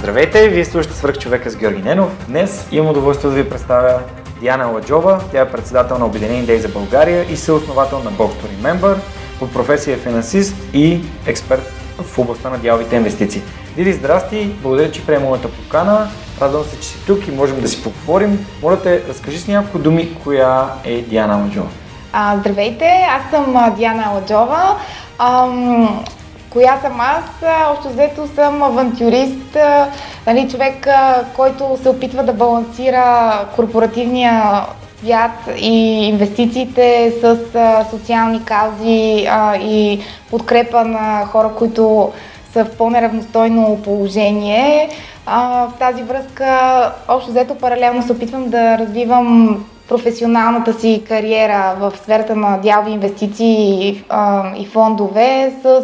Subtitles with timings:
[0.00, 2.26] Здравейте, вие слушате свърх човека с Георги Ненов.
[2.28, 4.00] Днес имам удоволствие да ви представя
[4.40, 5.20] Диана Ладжова.
[5.32, 8.96] Тя е председател на Обединени Дей за България и съосновател на Boxstory Member.
[9.38, 11.72] По професия е финансист и експерт
[12.02, 13.42] в областта на дяловите инвестиции.
[13.76, 14.50] Диди, здрасти!
[14.62, 16.08] Благодаря, че приема моята покана.
[16.40, 18.46] Радвам се, че си тук и можем да си поговорим.
[18.62, 21.68] Моля те, разкажи с няколко думи, коя е Диана Ладжова.
[22.12, 24.76] А, здравейте, аз съм Диана Ладжова.
[25.18, 26.04] Ам,
[26.50, 27.24] Коя съм аз?
[27.70, 29.56] Общо взето съм авантюрист,
[30.26, 30.88] нали, човек,
[31.36, 34.62] който се опитва да балансира корпоративния
[34.98, 37.38] свят и инвестициите с
[37.90, 39.28] социални каузи
[39.60, 42.12] и подкрепа на хора, които
[42.52, 44.88] са в по-неравностойно положение.
[45.26, 52.36] в тази връзка, общо взето, паралелно се опитвам да развивам професионалната си кариера в сферата
[52.36, 53.88] на дялови инвестиции
[54.56, 55.82] и фондове с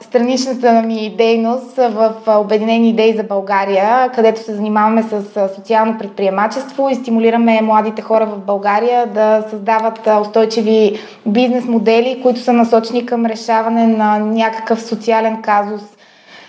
[0.00, 6.94] страничната ми дейност в Обединени идеи за България, където се занимаваме с социално предприемачество и
[6.94, 13.86] стимулираме младите хора в България да създават устойчиви бизнес модели, които са насочени към решаване
[13.86, 15.82] на някакъв социален казус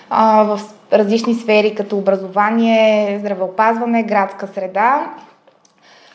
[0.09, 0.59] в
[0.93, 5.07] различни сфери, като образование, здравеопазване, градска среда.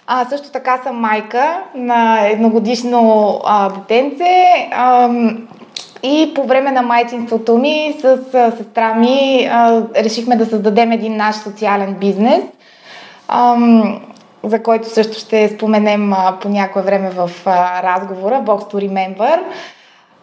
[0.06, 4.68] А, също така съм майка на едногодишно а, детенце.
[4.72, 5.10] А,
[6.02, 11.16] и по време на майчинството ми с а, сестра ми а, решихме да създадем един
[11.16, 12.44] наш социален бизнес,
[13.28, 13.56] а,
[14.44, 19.40] за който също ще споменем а, по някое време в а, разговора, Box to Remember.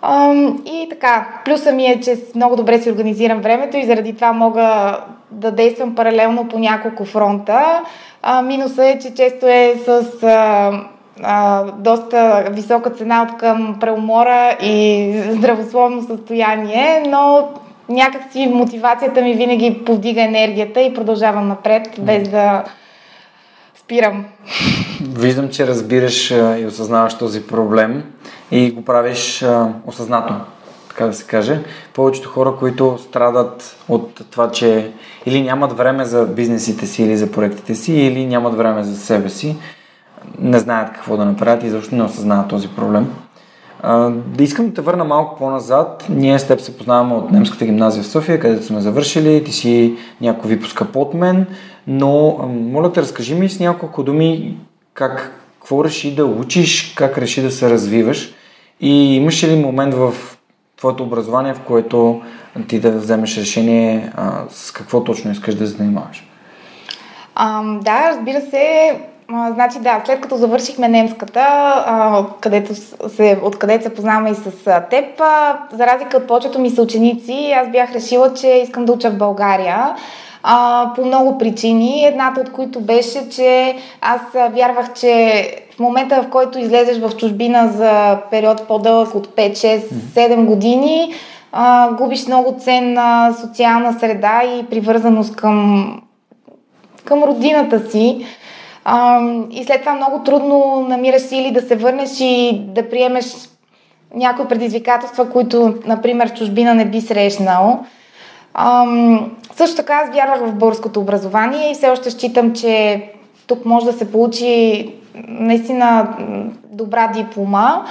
[0.01, 0.33] А,
[0.65, 4.97] и така, плюса ми е, че много добре си организирам времето и заради това мога
[5.31, 7.81] да действам паралелно по няколко фронта.
[8.21, 10.71] А, минуса е, че често е с а,
[11.23, 17.49] а, доста висока цена от към преумора и здравословно състояние, но
[17.89, 22.63] някакси мотивацията ми винаги повдига енергията и продължавам напред, без да
[23.75, 24.25] спирам.
[25.17, 28.03] Виждам, че разбираш и осъзнаваш този проблем
[28.51, 29.45] и го правиш
[29.85, 30.33] осъзнато
[30.89, 31.63] така да се каже.
[31.93, 34.91] Повечето хора, които страдат от това, че
[35.25, 39.29] или нямат време за бизнесите си или за проектите си, или нямат време за себе
[39.29, 39.55] си,
[40.39, 43.07] не знаят какво да направят и защо не осъзнават този проблем.
[44.09, 46.05] да искам да те върна малко по-назад.
[46.09, 49.43] Ние с теб се познаваме от немската гимназия в София, където сме завършили.
[49.43, 51.45] Ти си някой випуска под мен,
[51.87, 54.57] но моля те, разкажи ми с няколко думи
[54.93, 58.33] как, какво реши да учиш, как реши да се развиваш
[58.81, 60.13] и имаш ли момент в
[60.77, 62.21] твоето образование, в което
[62.67, 66.27] ти да вземеш решение а, с какво точно искаш да занимаваш?
[67.35, 68.99] А, да, разбира се.
[69.33, 72.75] А, значи да, след като завършихме немската, а, където
[73.09, 77.53] се, откъдето се познаваме и с а, теб, а, за разлика от повечето ми съученици,
[77.55, 79.95] аз бях решила, че искам да уча в България
[80.43, 82.05] а, по много причини.
[82.05, 85.43] Едната от които беше, че аз вярвах, че
[85.75, 89.79] в момента, в който излезеш в чужбина за период по-дълъг от 5, 6,
[90.15, 91.13] 7 години,
[91.51, 96.01] а, губиш много ценна социална среда и привързаност към,
[97.05, 98.25] към родината си.
[98.85, 99.21] А,
[99.51, 103.25] и след това много трудно намираш сили да се върнеш и да приемеш
[104.15, 107.85] някои предизвикателства, които, например, в чужбина не би срещнал.
[108.53, 113.03] Ам, също така аз вярвах в българското образование и все още считам, че
[113.47, 114.93] тук може да се получи
[115.27, 116.17] наистина
[116.63, 117.85] добра диплома.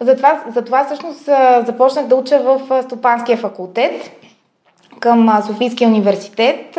[0.00, 1.24] Затова, затова всъщност
[1.66, 4.10] започнах да уча в Стопанския факултет
[5.00, 6.78] към Софийския университет.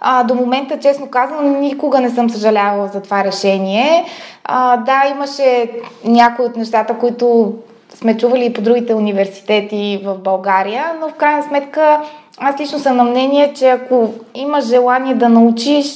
[0.00, 4.04] А, до момента, честно казано, никога не съм съжалявала за това решение.
[4.44, 5.70] А, да, имаше
[6.04, 7.54] някои от нещата, които
[7.94, 12.00] сме чували и по другите университети в България, но в крайна сметка
[12.38, 15.86] аз лично съм на мнение, че ако имаш желание да научиш,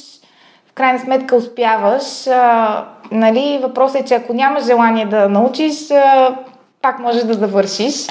[0.70, 2.26] в крайна сметка успяваш.
[2.26, 6.34] А, нали, въпросът е, че ако нямаш желание да научиш, а,
[6.82, 8.06] пак можеш да завършиш.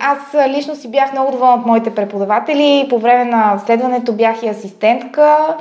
[0.00, 2.86] Аз лично си бях много доволна от моите преподаватели.
[2.90, 5.56] По време на следването бях и асистентка.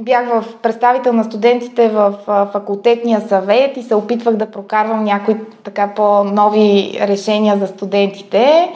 [0.00, 2.14] Бях в представител на студентите в
[2.52, 8.72] факултетния съвет и се опитвах да прокарвам някои така по-нови решения за студентите.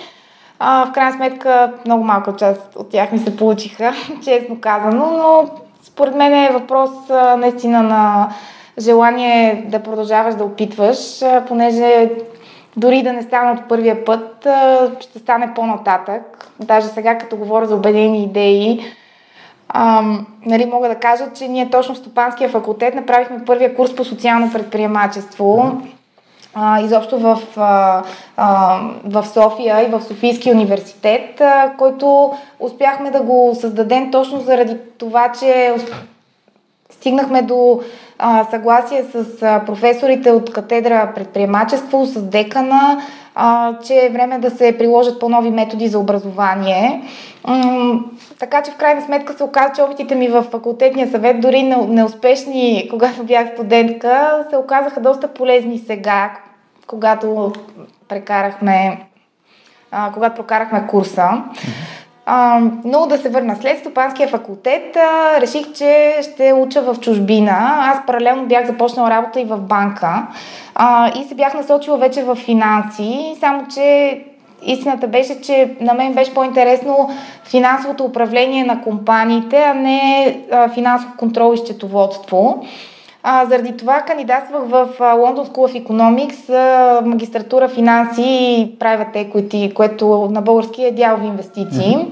[0.59, 3.93] А, в крайна сметка много малка част от тях ми се получиха,
[4.25, 5.51] честно казано, но
[5.83, 6.91] според мен е въпрос
[7.39, 8.29] наистина на
[8.79, 12.11] желание да продължаваш да опитваш, понеже
[12.77, 14.47] дори да не стане от първия път,
[15.01, 16.51] ще стане по-нататък.
[16.61, 18.81] Даже сега, като говоря за убедени идеи,
[19.69, 20.03] а,
[20.47, 24.53] нали, мога да кажа, че ние точно в Стопанския факултет направихме първия курс по социално
[24.53, 25.73] предприемачество.
[26.61, 28.03] А, изобщо в, а,
[28.37, 34.77] а, в София и в Софийския университет, а, който успяхме да го създадем точно заради
[34.99, 35.75] това, че
[36.91, 37.81] стигнахме до
[38.19, 43.03] а, съгласие с а, професорите от катедра предприемачество, с декана,
[43.35, 47.03] а, че е време да се приложат по-нови методи за образование.
[47.47, 48.01] М-
[48.39, 52.87] така че в крайна сметка се оказа, че опитите ми в факултетния съвет, дори неуспешни,
[52.91, 56.31] когато бях студентка, се оказаха доста полезни сега,
[56.89, 57.53] когато
[58.09, 59.07] прекарахме,
[59.91, 61.29] а, когато прокарахме курса.
[62.27, 67.77] А, но да се върна след стопанския факултет, а, реших, че ще уча в чужбина.
[67.79, 70.27] Аз паралелно бях започнала работа и в банка
[70.75, 74.19] а, и се бях насочила вече в финанси, само че
[74.63, 77.11] истината беше, че на мен беше по-интересно
[77.45, 82.65] финансовото управление на компаниите, а не а, финансов контрол и счетоводство.
[83.31, 89.73] А, заради това кандидатствах в London School of Economics, а, магистратура финанси и private equity,
[89.73, 91.97] което на български е дялови инвестиции.
[91.97, 92.09] Mm-hmm.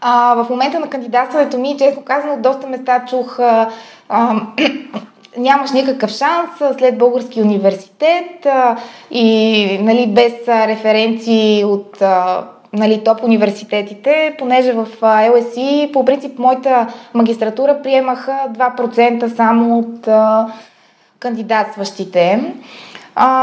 [0.00, 3.68] А, в момента на кандидатстването ми, честно казано, от доста места чух а,
[4.08, 4.40] а,
[5.38, 8.76] нямаш никакъв шанс след български университет а,
[9.10, 16.86] и нали, без референции от а, нали, топ университетите, понеже в LSE по принцип моята
[17.14, 20.08] магистратура приемаха 2% само от
[21.18, 22.54] кандидатстващите.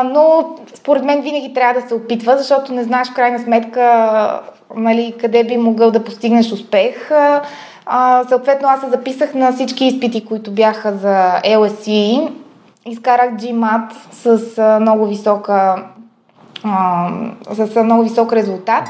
[0.06, 4.42] Но според мен винаги трябва да се опитва, защото не знаеш в крайна сметка
[4.75, 7.12] нали, къде би могъл да постигнеш успех.
[7.86, 12.31] А, съответно, аз се записах на всички изпити, които бяха за LSE.
[12.86, 15.86] Изкарах GMAT с много висока
[16.65, 17.09] а,
[17.51, 18.89] с много висок резултат.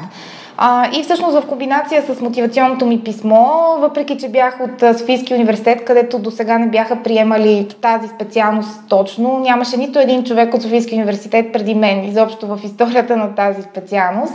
[0.58, 3.46] А, и всъщност в комбинация с мотивационното ми писмо,
[3.80, 9.40] въпреки че бях от Софийския университет, където до сега не бяха приемали тази специалност точно,
[9.40, 14.34] нямаше нито един човек от Софийския университет преди мен, изобщо в историята на тази специалност.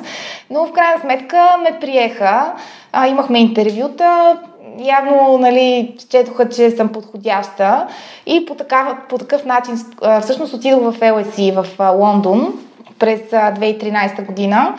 [0.50, 2.52] Но в крайна сметка ме приеха,
[2.92, 4.36] а, имахме интервюта,
[4.78, 7.86] явно нали, четоха, че съм подходяща
[8.26, 9.74] и по, такава, по такъв начин
[10.22, 12.54] всъщност отидох в LSE в Лондон
[13.00, 14.74] през 2013 година.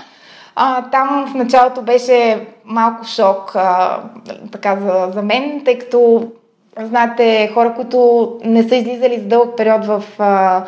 [0.56, 4.00] А, там в началото беше малко шок а,
[4.52, 6.28] така за, за мен, тъй като
[6.80, 10.64] знаете, хора, които не са излизали за дълъг период в а,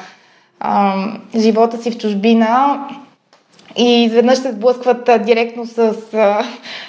[0.60, 0.96] а,
[1.36, 2.80] живота си в чужбина,
[3.76, 5.94] и изведнъж се сблъскват а, директно с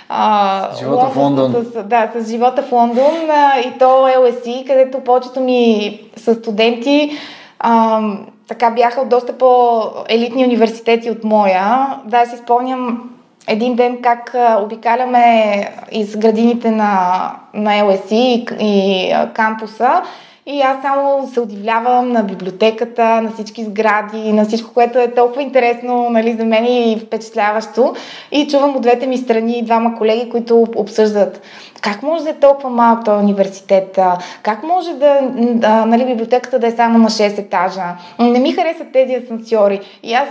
[0.08, 1.52] а, живота в Лондон.
[1.52, 7.10] С, да, с живота в Лондон а, и то LSE, където повечето ми са студенти.
[7.58, 8.00] А,
[8.48, 11.96] така бяха от доста по-елитни университети от моя.
[12.04, 13.10] Да, си спомням
[13.46, 20.02] един ден как обикаляме из градините на, на LSE и, и кампуса
[20.46, 25.42] и аз само се удивлявам на библиотеката, на всички сгради, на всичко, което е толкова
[25.42, 27.94] интересно нали, за мен и впечатляващо.
[28.32, 31.42] И чувам от двете ми страни двама колеги, които обсъждат
[31.84, 33.98] как може да е толкова малък този университет,
[34.42, 37.82] как може да, да нали, библиотеката да е само на 6 етажа.
[38.18, 39.80] Не ми харесат тези асансьори.
[40.02, 40.28] И аз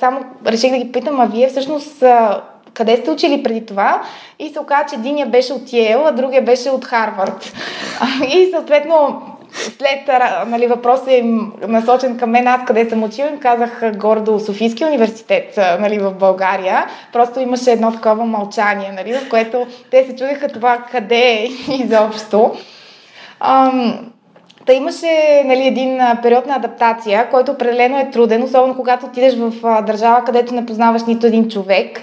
[0.00, 2.04] само реших да ги питам, а вие всъщност
[2.74, 4.02] къде сте учили преди това?
[4.38, 7.52] И се оказа, че единия беше от Йейл, а другия беше от Харвард.
[8.34, 10.08] И съответно след
[10.46, 15.56] нали, въпросът им насочен към мен, аз къде съм учил, им казах гордо Софийския университет
[15.56, 16.86] нали, в България.
[17.12, 22.52] Просто имаше едно такова мълчание, нали, в което те се чудиха това къде е изобщо.
[23.40, 24.12] Ам,
[24.66, 29.82] Та имаше нали, един период на адаптация, който определено е труден, особено когато отидеш в
[29.86, 32.00] държава, където не познаваш нито един човек.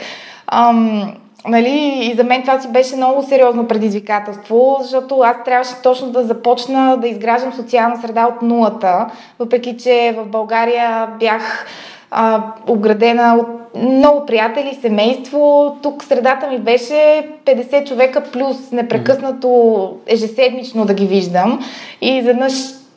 [0.47, 1.13] Ам,
[1.47, 6.23] Нали, и за мен това си беше много сериозно предизвикателство, защото аз трябваше точно да
[6.23, 9.07] започна да изграждам социална среда от нулата,
[9.39, 11.65] въпреки че в България бях
[12.11, 15.75] а, оградена от много приятели, семейство.
[15.81, 21.59] Тук средата ми беше 50 човека плюс непрекъснато ежеседмично да ги виждам.
[22.01, 22.53] И изведнъж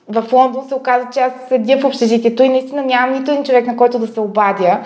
[0.09, 3.67] в Лондон се оказа, че аз седя в общежитието и наистина нямам нито един човек,
[3.67, 4.79] на който да се обадя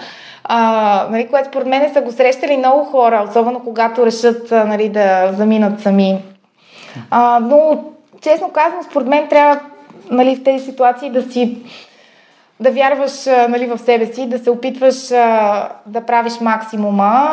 [0.48, 5.32] а, нали, което според мен са го срещали много хора, особено когато решат нали, да
[5.32, 6.18] заминат сами.
[7.10, 7.84] А, но,
[8.20, 9.60] честно казано, според мен трябва
[10.10, 11.58] нали, в тези ситуации да си
[12.60, 15.08] да вярваш нали, в себе си, да се опитваш
[15.86, 17.30] да правиш максимума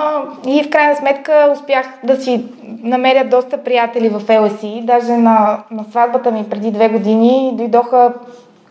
[0.47, 2.45] и в крайна сметка успях да си
[2.83, 4.85] намеря доста приятели в LSE.
[4.85, 8.13] Даже на, на сватбата ми преди две години дойдоха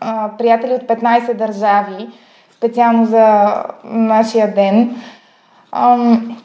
[0.01, 2.07] а, приятели от 15 държави,
[2.51, 4.95] специално за нашия ден.
[5.71, 6.37] Ам,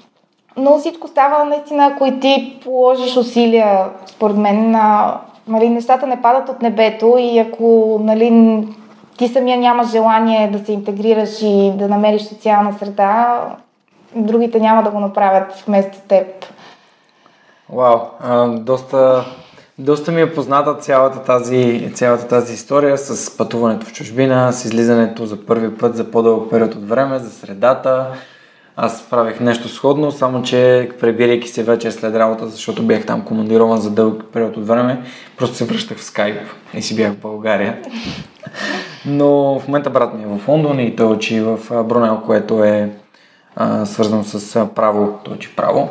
[0.57, 5.17] но всичко става наистина, ако и ти положиш усилия, според мен, на,
[5.49, 8.31] нали, нещата не падат от небето и ако нали,
[9.19, 13.43] ти самия нямаш желание да се интегрираш и да намериш социална среда,
[14.15, 16.27] другите няма да го направят вместо теб.
[17.73, 17.99] Вау,
[18.49, 19.25] доста,
[19.79, 25.27] доста ми е позната цялата тази, цялата тази история с пътуването в чужбина, с излизането
[25.27, 28.07] за първи път за по-дълъг период от време, за средата.
[28.77, 33.79] Аз правих нещо сходно, само че пребирайки се вече след работа, защото бях там командирован
[33.79, 35.03] за дълъг период от време,
[35.37, 36.41] просто се връщах в скайп
[36.75, 37.79] и си бях в България.
[39.09, 42.91] Но в момента брат ми е в Лондон и той учи в Брунел, което е
[43.57, 45.89] а, свързано с право, той учи право.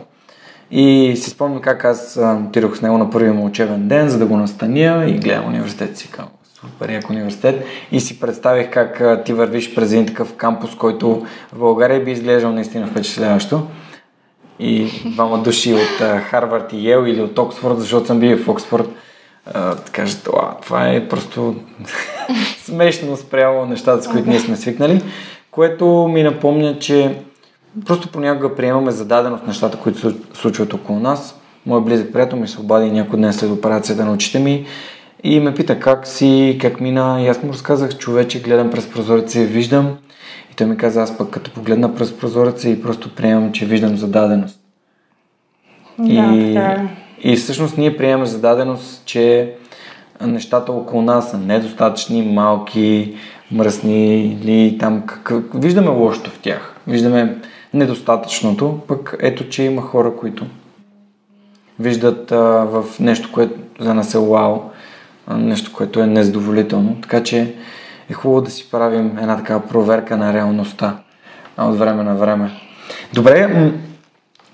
[0.71, 4.25] И си спомням как аз отидох с него на първия му учебен ден, за да
[4.25, 6.25] го настаня и гледам университет си към
[6.61, 11.59] супер як университет и си представих как ти вървиш през един такъв кампус, който в
[11.59, 13.67] България би изглеждал наистина впечатляващо.
[14.59, 18.89] И двама души от Харвард и Йел или от Оксфорд, защото съм бил в Оксфорд,
[19.53, 20.29] да кажат,
[20.61, 21.55] това е просто
[22.63, 25.01] смешно спрямо нещата, с които ние сме свикнали,
[25.51, 27.15] което ми напомня, че
[27.85, 31.39] просто понякога приемаме зададеност нещата, които се случват около нас.
[31.65, 34.65] Моят близък приятел ми се обади някой ден след операцията на очите ми
[35.23, 37.21] и ме пита как си, как мина.
[37.21, 39.97] И аз му разказах, човече, гледам през прозореца и виждам.
[40.51, 43.97] И той ми каза, аз пък като погледна през прозореца и просто приемам, че виждам
[43.97, 44.59] зададеност.
[45.99, 46.87] Да, и, така.
[47.21, 49.53] И всъщност ние приемаме зададеност, че
[50.21, 53.15] нещата около нас са недостатъчни, малки,
[53.51, 55.43] мръсни или там как...
[55.53, 56.75] виждаме лошото в тях.
[56.87, 57.37] Виждаме
[57.73, 60.45] недостатъчното, пък ето, че има хора, които
[61.79, 64.61] виждат а, в нещо, което за нас е вау,
[65.31, 66.97] нещо, което е незадоволително.
[67.01, 67.53] Така че
[68.09, 70.97] е хубаво да си правим една такава проверка на реалността
[71.57, 72.51] от време на време.
[73.13, 73.71] Добре,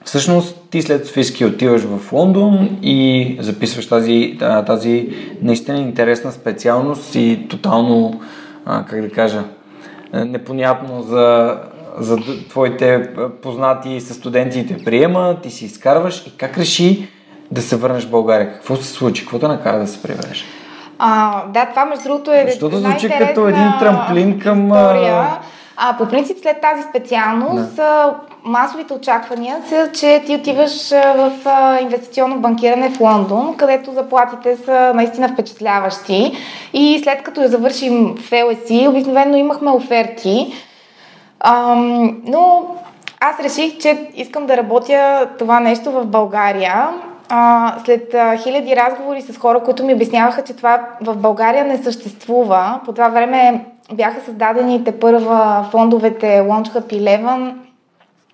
[0.05, 5.09] всъщност ти след Софийски отиваш в Лондон и записваш тази, тази
[5.41, 8.21] наистина интересна специалност и тотално,
[8.65, 9.43] как да кажа,
[10.13, 11.57] непонятно за,
[11.97, 12.17] за
[12.49, 13.09] твоите
[13.41, 17.07] познати с студентите приема, ти си изкарваш и как реши
[17.51, 18.53] да се върнеш в България?
[18.53, 19.21] Какво се случи?
[19.21, 20.45] Какво те накара да се прибереш?
[20.99, 24.65] А, да, това между другото е Защото звучи като един трамплин към...
[24.67, 25.39] История.
[25.77, 28.15] А, по принцип след тази специалност да.
[28.43, 31.31] масовите очаквания са, че ти отиваш в
[31.81, 36.31] инвестиционно банкиране в Лондон, където заплатите са наистина впечатляващи.
[36.73, 40.53] И след като я завършим в LSE, обикновено имахме оферти.
[41.39, 42.65] Ам, но
[43.19, 46.89] аз реших, че искам да работя това нещо в България
[47.29, 51.83] а, след а, хиляди разговори с хора, които ми обясняваха, че това в България не
[51.83, 53.65] съществува, по това време
[53.95, 57.53] бяха създадени те първа фондовете Launchhub 11,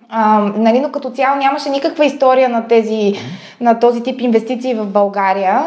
[0.08, 3.12] а, нали, но като цяло нямаше никаква история на, тези,
[3.60, 5.64] на този тип инвестиции в България.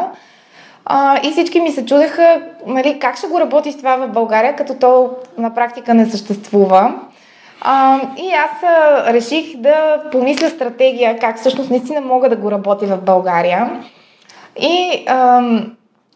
[0.84, 4.56] А, и всички ми се чудеха нали, как ще го работи с това в България,
[4.56, 6.94] като то на практика не съществува.
[7.60, 12.86] А, и аз а, реших да помисля стратегия, как всъщност наистина мога да го работя
[12.86, 13.70] в България.
[14.60, 15.42] И а,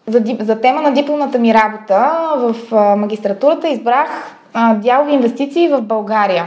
[0.08, 2.54] за, за тема на дипломната ми работа в
[2.96, 6.44] магистратурата избрах а, дялови инвестиции в България.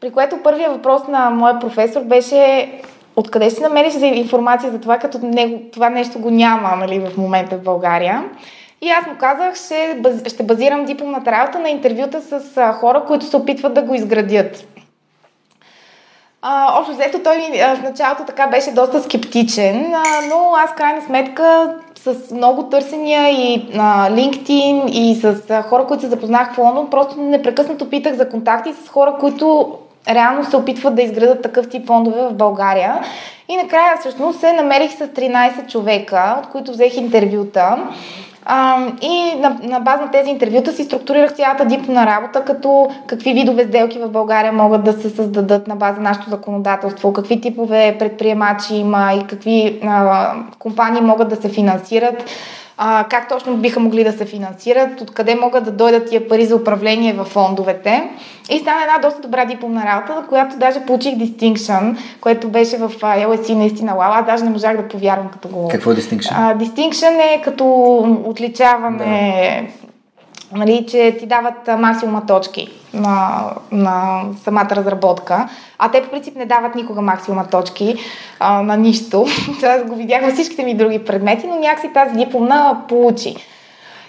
[0.00, 2.72] При което първият въпрос на моя професор беше
[3.16, 7.16] откъде ще намериш за информация за това, като него, това нещо го няма нали, в
[7.16, 8.24] момента в България.
[8.82, 13.36] И аз му казах, ще, ще базирам дипломната работа на интервюта с хора, които се
[13.36, 14.64] опитват да го изградят.
[16.78, 17.36] Общо взето той
[17.76, 19.94] в началото така беше доста скептичен,
[20.28, 21.74] но аз крайна сметка
[22.04, 26.90] с много търсения и на LinkedIn и с а, хора, които се запознах в Лондон,
[26.90, 29.78] просто непрекъснато питах за контакти с хора, които
[30.08, 33.00] реално се опитват да изградат такъв тип фондове в България.
[33.48, 37.76] И накрая всъщност се намерих с 13 човека, от които взех интервюта.
[39.02, 43.64] И на, на база на тези интервюта си структурирах цялата дипломна работа, като какви видове
[43.64, 48.74] сделки в България могат да се създадат на база на нашето законодателство, какви типове предприемачи
[48.74, 52.24] има и какви а, компании могат да се финансират
[52.80, 56.56] а, как точно биха могли да се финансират, откъде могат да дойдат тия пари за
[56.56, 58.10] управление в фондовете.
[58.50, 62.88] И стана една доста добра дипломна работа, за която даже получих Distinction, което беше в
[63.00, 64.12] LSE наистина вау.
[64.12, 65.68] Аз даже не можах да повярвам като го...
[65.68, 66.32] Какво е Distinction?
[66.34, 67.64] А, Distinction е като
[68.24, 69.70] отличаване...
[70.52, 76.46] нали, че ти дават максимума точки на, на самата разработка, а те по принцип не
[76.46, 77.94] дават никога максимума точки
[78.40, 79.26] а, на нищо.
[79.62, 83.36] Аз го видях във всичките ми други предмети, но някакси тази дипломна получи.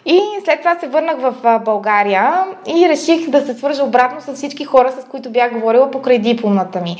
[0.05, 4.65] И след това се върнах в България и реших да се свържа обратно с всички
[4.65, 6.95] хора, с които бях говорила покрай дипломната ми.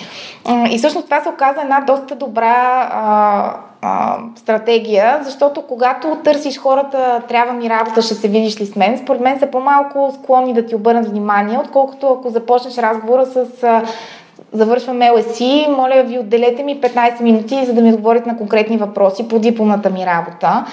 [0.69, 7.53] И всъщност това се оказа една доста добра а, стратегия, защото когато търсиш хората, трябва
[7.53, 10.75] ми работа, ще се видиш ли с мен, според мен са по-малко склонни да ти
[10.75, 13.83] обърнат внимание, отколкото ако започнеш разговора с а,
[14.51, 19.27] завършвам LSE, моля ви отделете ми 15 минути, за да ми отговорите на конкретни въпроси
[19.27, 20.65] по дипломната ми работа.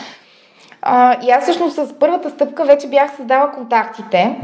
[0.82, 4.36] А, и аз всъщност с първата стъпка вече бях създала контактите.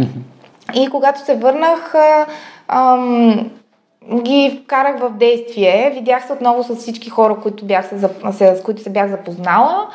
[0.75, 2.26] И когато се върнах, а,
[2.69, 3.50] ам,
[4.23, 5.92] ги вкарах в действие.
[5.94, 7.99] Видях се отново с всички хора, които бях се,
[8.56, 9.88] с които се бях запознала.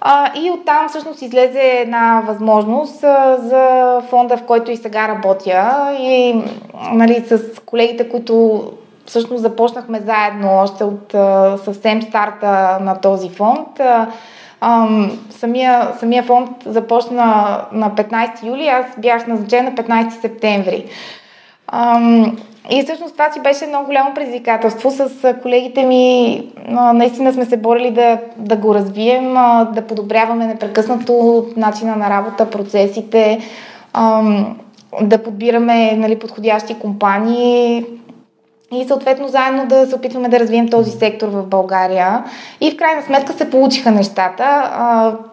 [0.00, 5.88] А, и оттам всъщност излезе една възможност а, за фонда, в който и сега работя.
[6.00, 6.42] И
[6.92, 8.62] нали, с колегите, които
[9.06, 13.80] всъщност започнахме заедно още от а, съвсем старта на този фонд.
[13.80, 14.06] А,
[14.64, 17.24] Ам, самия, самия фонд започна
[17.72, 20.84] на 15 юли, аз бях назначена на 15 септември.
[21.66, 22.36] Ам,
[22.70, 24.90] и всъщност това си беше много голямо предизвикателство.
[24.90, 26.42] С колегите ми
[26.94, 29.34] наистина сме се борили да, да го развием,
[29.74, 33.40] да подобряваме непрекъснато начина на работа, процесите,
[35.02, 37.84] да подбираме нали, подходящи компании,
[38.74, 42.24] и съответно заедно да се опитваме да развием този сектор в България.
[42.60, 44.70] И в крайна сметка се получиха нещата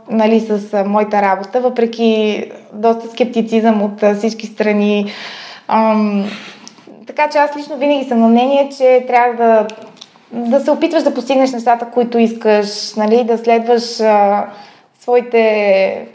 [0.10, 2.44] нали, с моята работа, въпреки
[2.74, 5.12] доста скептицизъм от всички страни.
[7.10, 9.68] Така че аз лично винаги съм на мнение, че трябва да,
[10.32, 14.46] да се опитваш да постигнеш нещата, които искаш, нали, да следваш а,
[15.00, 16.08] своите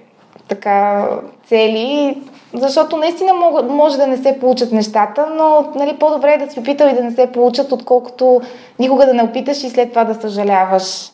[0.49, 1.09] така,
[1.47, 2.17] цели
[2.55, 6.61] защото наистина мога, може да не се получат нещата, но нали, по-добре е да си
[6.61, 8.41] опитал и да не се получат, отколкото
[8.79, 11.11] никога да не опиташ и след това да съжаляваш.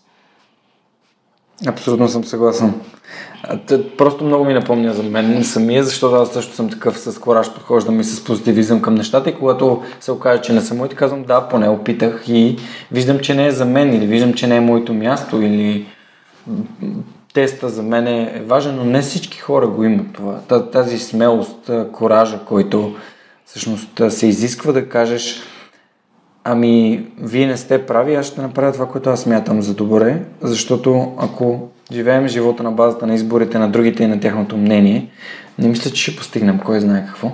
[1.66, 2.74] Абсолютно съм съгласен.
[3.98, 8.00] Просто много ми напомня за мен самия, защото аз също съм такъв с кораж, подхождам
[8.00, 11.48] и с позитивизъм към нещата и когато се окаже, че не са моите, казвам да,
[11.48, 12.56] поне опитах и
[12.92, 15.86] виждам, че не е за мен или виждам, че не е моето място или
[17.34, 20.40] теста за мен е важен, но не всички хора го имат това.
[20.72, 22.94] Тази смелост, коража, който
[23.46, 25.42] всъщност се изисква да кажеш
[26.44, 31.12] ами, вие не сте прави, аз ще направя това, което аз смятам за добре, защото
[31.18, 35.06] ако живеем живота на базата на изборите на другите и на тяхното мнение,
[35.58, 37.30] не мисля, че ще постигнем кой знае какво.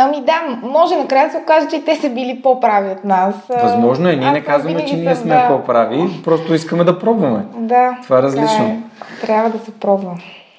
[0.00, 3.34] Ами да, може накрая да се окаже, че те са били по-прави от нас.
[3.62, 4.16] Възможно е.
[4.16, 5.48] Ние Аз не казваме, че ние сме да...
[5.48, 7.44] по-прави, просто искаме да пробваме.
[7.56, 7.98] Да.
[8.02, 8.82] Това е различно.
[9.00, 10.18] Да, трябва да се пробва.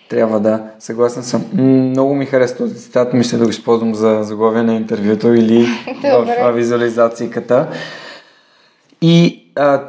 [0.10, 0.62] Трябва да.
[0.80, 1.46] Съгласен съм.
[1.54, 3.14] Много ми хареса този цитат.
[3.14, 5.68] Мисля да го използвам за заглавие на интервюто или
[6.04, 7.68] в визуализацията.
[9.02, 9.82] И а,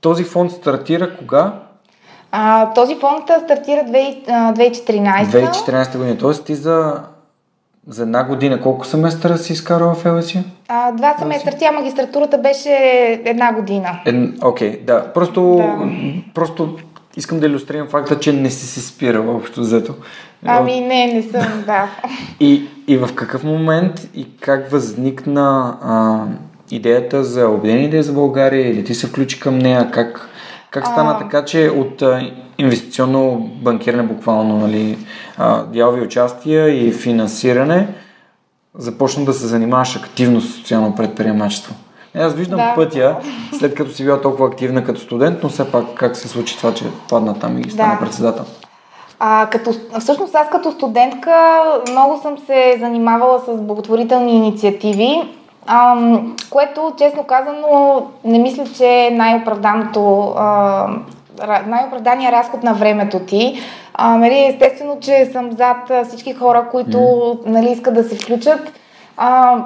[0.00, 1.52] този фонд стартира кога?
[2.32, 5.24] А, този фонд стартира 2014.
[5.24, 6.18] 2014 година.
[6.18, 7.02] Тоест ти за
[7.88, 10.44] за една година колко семестъра си изкарала в ЛСИ?
[10.68, 11.56] А, два семестъра.
[11.58, 12.70] Тя магистратурата беше
[13.24, 14.00] една година.
[14.42, 15.12] Окей, okay, да.
[15.12, 15.88] Просто, да.
[16.34, 16.76] просто
[17.16, 19.94] искам да иллюстрирам факта, че не си се спирала общо взето.
[20.46, 21.88] Ами не, не съм, да.
[22.40, 26.24] И, и в какъв момент и как възникна а,
[26.70, 29.90] идеята за Обединение идея за България или ти се включи към нея?
[29.90, 30.28] Как,
[30.72, 31.18] как стана а...
[31.18, 34.98] така, че от а, инвестиционно банкиране, буквално, нали,
[35.38, 37.88] а, дялови участия и финансиране,
[38.74, 41.74] започна да се занимаваш активно с социално предприемачество?
[42.14, 42.72] Аз виждам да.
[42.74, 43.16] пътя,
[43.58, 46.74] след като си била толкова активна като студент, но все пак как се случи това,
[46.74, 48.00] че падна там и стана да.
[48.00, 48.44] председател?
[49.18, 55.22] А, като, всъщност аз като студентка много съм се занимавала с благотворителни инициативи,
[55.66, 55.96] а,
[56.50, 60.86] което честно казано не мисля, че е най-оправданото а,
[61.66, 63.60] най-оправдания разход на времето ти.
[63.94, 67.46] А, нали, естествено, че съм зад всички хора, които mm.
[67.46, 68.72] нали, искат да се включат.
[69.16, 69.58] А,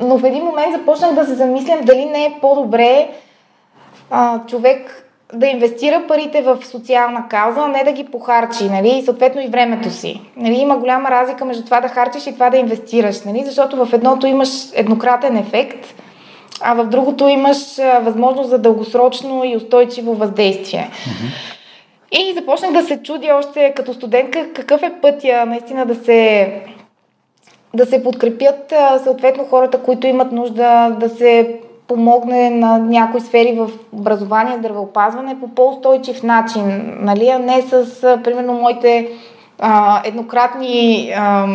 [0.00, 3.08] но в един момент започнах да се замислям дали не е по-добре
[4.10, 5.01] а, човек
[5.34, 9.46] да инвестира парите в социална кауза, а не да ги похарчи, нали, и съответно и
[9.46, 10.20] времето си.
[10.36, 13.92] Нали, има голяма разлика между това да харчиш и това да инвестираш, нали, защото в
[13.92, 15.94] едното имаш еднократен ефект,
[16.60, 20.90] а в другото имаш а, възможност за дългосрочно и устойчиво въздействие.
[20.92, 21.52] Mm-hmm.
[22.20, 26.52] И започнах да се чудя още като студентка какъв е пътя наистина да се
[27.74, 28.72] да се подкрепят
[29.04, 31.60] съответно хората, които имат нужда да се
[31.92, 37.84] помогне на някои сфери в образование, здравеопазване по по-устойчив начин, нали, а не с,
[38.24, 39.08] примерно, моите
[39.58, 41.46] а, еднократни а,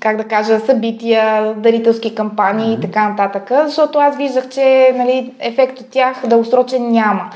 [0.00, 2.78] как да кажа, събития, дарителски кампании mm-hmm.
[2.78, 7.30] и така нататък, защото аз виждах, че нали, ефект от тях дългосрочен няма.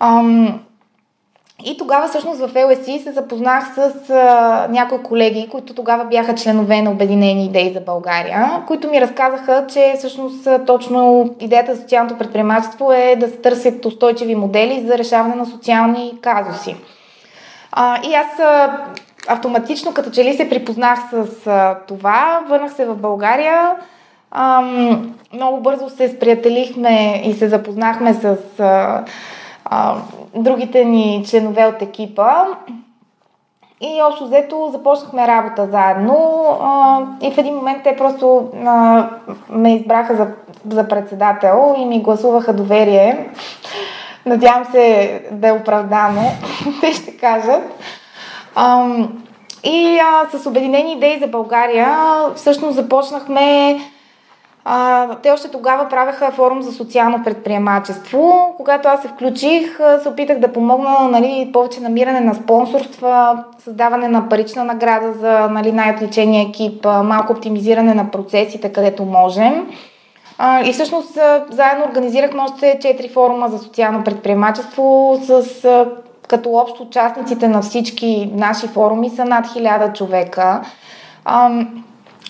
[0.00, 0.60] Ам,
[1.64, 6.82] и тогава всъщност в LSI се запознах с а, някои колеги, които тогава бяха членове
[6.82, 12.92] на Обединени идеи за България, които ми разказаха, че всъщност точно идеята за социалното предприемачество
[12.92, 16.76] е да се търсят устойчиви модели за решаване на социални казуси.
[17.72, 18.78] А, и аз а,
[19.28, 23.70] автоматично, като че ли се припознах с а, това, върнах се в България.
[24.30, 29.04] Ам, много бързо се сприятелихме и се запознахме с а,
[30.34, 32.46] другите ни членове от екипа.
[33.80, 39.08] И общо взето започнахме работа заедно а, и в един момент те просто а,
[39.48, 40.28] ме избраха за,
[40.68, 43.30] за председател и ми гласуваха доверие.
[44.26, 46.22] Надявам се да е оправдано,
[46.80, 47.62] те ще кажат.
[48.54, 48.86] А,
[49.64, 51.96] и а, с Обединени идеи за България
[52.34, 53.78] всъщност започнахме
[54.64, 58.54] а, те още тогава правеха форум за социално предприемачество.
[58.56, 64.28] Когато аз се включих, се опитах да помогна нали, повече намиране на спонсорства, създаване на
[64.28, 69.66] парична награда за нали, най-отличения екип, малко оптимизиране на процесите, където можем.
[70.38, 71.18] А, и всъщност
[71.50, 75.44] заедно организирахме още 4 форума за социално предприемачество с
[76.28, 80.60] като общо участниците на всички наши форуми са над 1000 човека.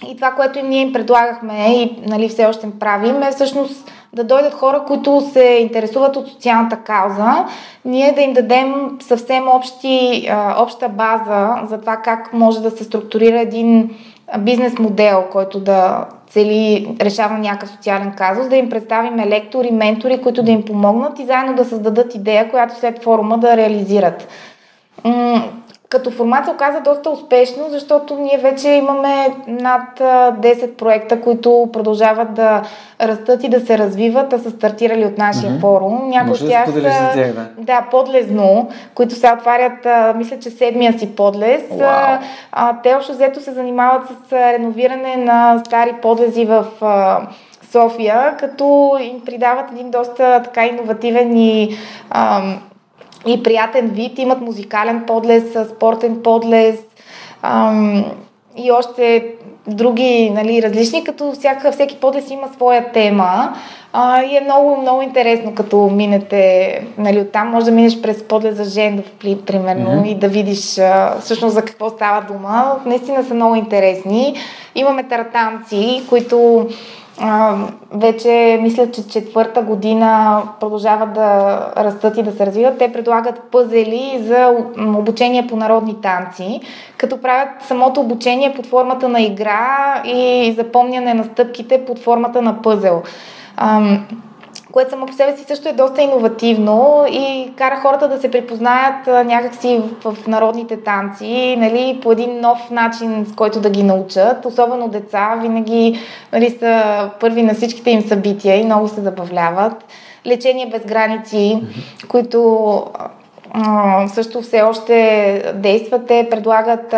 [0.08, 4.24] И това, което и ние им предлагахме и нали, все още правим, е всъщност да
[4.24, 7.44] дойдат хора, които се интересуват от социалната кауза,
[7.84, 13.40] ние да им дадем съвсем общи, обща база за това как може да се структурира
[13.40, 13.90] един
[14.38, 20.42] бизнес модел, който да цели решава някакъв социален казус, да им представим лектори, ментори, които
[20.42, 24.28] да им помогнат и заедно да създадат идея, която след форума да реализират.
[25.90, 32.34] Като формат се оказа доста успешно, защото ние вече имаме над 10 проекта, които продължават
[32.34, 32.62] да
[33.00, 35.60] растат и да се развиват, а са стартирали от нашия mm-hmm.
[35.60, 36.08] форум.
[36.08, 37.48] Някои от тях са тях, да.
[37.58, 41.62] да, подлезно, които се отварят, мисля, че седмия си подлез.
[41.62, 42.18] Wow.
[42.52, 46.64] А, те общо взето се занимават с реновиране на стари подлези в
[47.72, 51.76] София, като им придават един доста така иновативен и
[52.10, 52.60] ам,
[53.26, 54.18] и приятен вид.
[54.18, 55.44] Имат музикален подлез,
[55.76, 56.78] спортен подлез
[57.42, 58.04] ам,
[58.56, 59.34] и още
[59.66, 63.54] други нали, различни, като всяка, всеки подлез има своя тема.
[63.92, 67.48] А, и е много, много интересно, като минете нали, оттам.
[67.48, 69.10] Може да минеш през подлез за Жендов,
[69.46, 70.08] примерно, mm-hmm.
[70.08, 72.76] и да видиш а, всъщност за какво става дума.
[72.86, 74.34] Наистина са много интересни.
[74.74, 76.66] Имаме таратанци, които
[77.20, 77.56] а,
[77.92, 82.78] вече мисля, че четвърта година продължават да растат и да се развиват.
[82.78, 86.60] Те предлагат пъзели за обучение по народни танци,
[86.96, 92.62] като правят самото обучение под формата на игра и запомняне на стъпките под формата на
[92.62, 93.02] пъзел
[94.72, 99.06] което само по себе си също е доста иновативно и кара хората да се припознаят
[99.06, 104.46] някакси в, народните танци, нали, по един нов начин, с който да ги научат.
[104.46, 105.98] Особено деца винаги
[106.32, 109.84] нали, са първи на всичките им събития и много се забавляват.
[110.26, 111.62] Лечение без граници,
[112.08, 112.82] които
[114.06, 116.06] също все още действат.
[116.06, 116.94] Те предлагат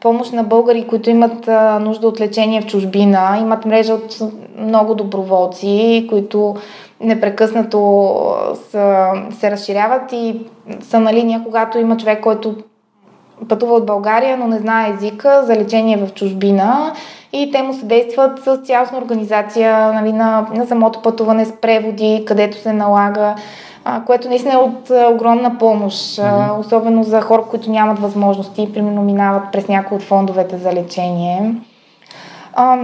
[0.00, 1.46] помощ на българи, които имат
[1.80, 3.38] нужда от лечение в чужбина.
[3.40, 4.18] Имат мрежа от
[4.58, 6.56] много доброволци, които
[7.02, 8.16] непрекъснато
[8.70, 10.40] са, се разширяват и
[10.80, 12.56] са на линия, когато има човек, който
[13.48, 16.92] пътува от България, но не знае езика за лечение в чужбина
[17.32, 22.58] и те му съдействат с цялостна организация нали, на, на самото пътуване с преводи, където
[22.58, 23.34] се налага,
[23.84, 26.58] а, което наистина е от а, огромна помощ, mm-hmm.
[26.58, 31.54] особено за хора, които нямат възможности, примерно минават през някои от фондовете за лечение.
[32.54, 32.78] А,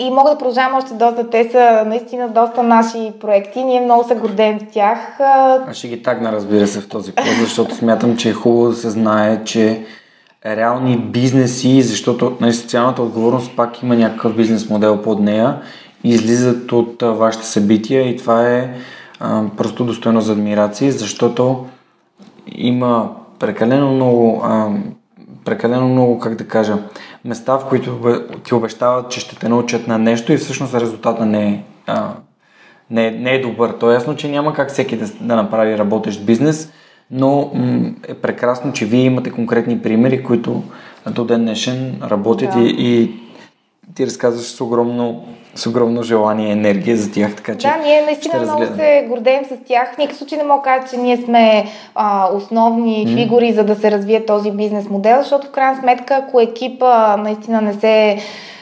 [0.00, 1.30] и мога да продължавам още доста.
[1.30, 3.64] Те са наистина доста наши проекти.
[3.64, 5.20] Ние много се гордеем с тях.
[5.20, 8.76] Аз ще ги тагна, разбира се, в този пост, защото смятам, че е хубаво да
[8.76, 9.84] се знае, че
[10.46, 15.58] реални бизнеси, защото нали, социалната отговорност пак има някакъв бизнес модел под нея,
[16.04, 18.74] излизат от вашите събития и това е
[19.20, 21.66] а, просто достойно за адмирации, защото
[22.46, 24.68] има прекалено много, а,
[25.44, 26.78] прекалено много, как да кажа,
[27.24, 27.98] места, в които
[28.44, 32.08] ти обещават, че ще те научат на нещо и всъщност резултата не е, а,
[32.90, 33.70] не, е, не е добър.
[33.70, 36.72] То е ясно, че няма как всеки да, да направи работещ бизнес,
[37.10, 40.62] но м- е прекрасно, че вие имате конкретни примери, които
[41.10, 42.60] до ден днешен работят да.
[42.60, 43.20] и, и
[43.94, 45.24] ти разказваш с огромно,
[45.54, 49.44] с огромно желание и енергия за тях, така че Да, ние наистина много се гордеем
[49.44, 49.94] с тях.
[49.94, 53.14] В никакъв случай не мога да кажа, че ние сме а, основни mm.
[53.14, 57.60] фигури, за да се развие този бизнес модел, защото в крайна сметка, ако екипа наистина
[57.60, 58.18] не се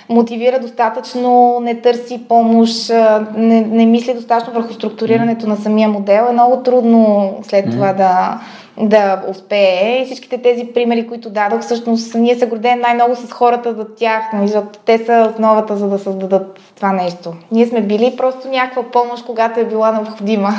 [0.09, 2.91] мотивира достатъчно, не търси помощ,
[3.37, 8.41] не, не мисли достатъчно върху структурирането на самия модел, е много трудно след това да,
[8.81, 10.03] да успее.
[10.03, 14.23] И всичките тези примери, които дадох, всъщност ние се гордеем най-много с хората за тях,
[14.33, 17.35] нали, защото те са основата за да създадат това нещо.
[17.53, 20.51] Ние сме били просто някаква помощ, когато е била необходима.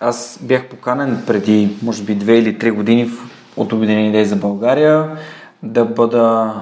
[0.00, 3.10] Аз бях поканен преди, може би, две или три години
[3.56, 5.16] от Обединени идеи за България
[5.62, 6.54] да бъда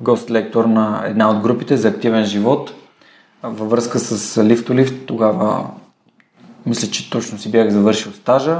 [0.00, 2.72] гост-лектор на една от групите за активен живот
[3.42, 5.06] във връзка с лифтолифт.
[5.06, 5.64] Тогава
[6.66, 8.58] мисля, че точно си бях завършил стажа.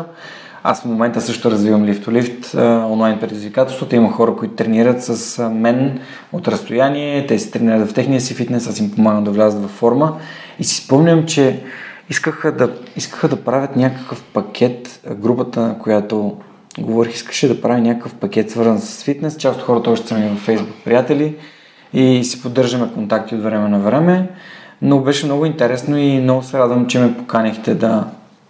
[0.69, 2.55] Аз в момента също развивам лифтолифт,
[2.91, 3.97] онлайн предизвикателството.
[3.97, 5.99] Има хора, които тренират с мен
[6.33, 9.69] от разстояние, те си тренират в техния си фитнес, аз им помагам да влязат в
[9.69, 10.17] форма.
[10.59, 11.63] И си спомням, че
[12.11, 16.37] искаха да, искаха да правят някакъв пакет, групата, която
[16.79, 19.37] говорих, искаше да прави някакъв пакет свързан с фитнес.
[19.37, 21.37] Част от хората още са ми във Facebook приятели
[21.93, 24.29] и си поддържаме контакти от време на време.
[24.83, 28.05] Но беше много интересно и много се радвам, че ме поканихте да,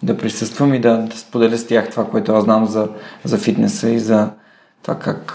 [0.07, 2.88] да присъствам и да, да споделя с тях това, което аз знам за,
[3.25, 4.31] за фитнеса и за
[4.83, 5.35] това как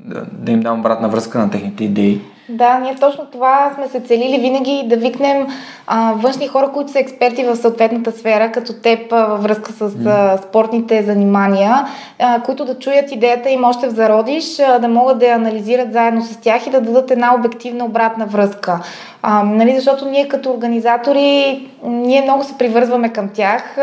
[0.00, 2.20] да, да им дам обратна връзка на техните идеи.
[2.48, 5.46] Да, ние точно това сме се целили винаги да викнем
[5.86, 10.06] а, външни хора, които са експерти в съответната сфера, като теб а, във връзка с
[10.06, 11.86] а, спортните занимания,
[12.18, 15.92] а, които да чуят идеята им още в зародиш, а, да могат да я анализират
[15.92, 18.80] заедно с тях и да дадат една обективна обратна връзка.
[19.22, 23.78] А, нали, защото ние като организатори, ние много се привързваме към тях.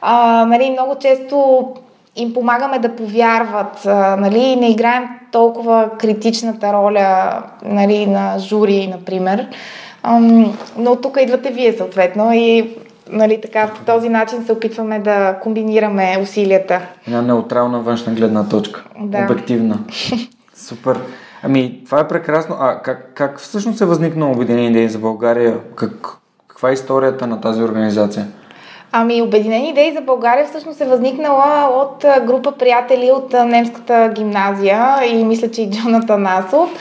[0.00, 1.64] А, нали, много често
[2.16, 3.84] им помагаме да повярват,
[4.20, 9.48] нали, не играем толкова критичната роля нали, на жури, например.
[10.76, 12.76] Но тук идвате вие съответно и
[13.12, 16.80] нали, така, по този начин се опитваме да комбинираме усилията.
[17.06, 18.84] Една неутрална външна гледна точка.
[19.00, 19.24] Да.
[19.24, 19.78] Обективна.
[20.54, 21.00] Супер.
[21.42, 22.56] Ами, това е прекрасно.
[22.58, 25.58] А как, как всъщност е възникнало Обединение идеи за България?
[25.74, 26.08] Как,
[26.48, 28.26] каква е историята на тази организация?
[28.92, 35.24] Ами, Обединени идеи за България всъщност е възникнала от група приятели от немската гимназия и
[35.24, 36.74] мисля, че и Джоната Насов,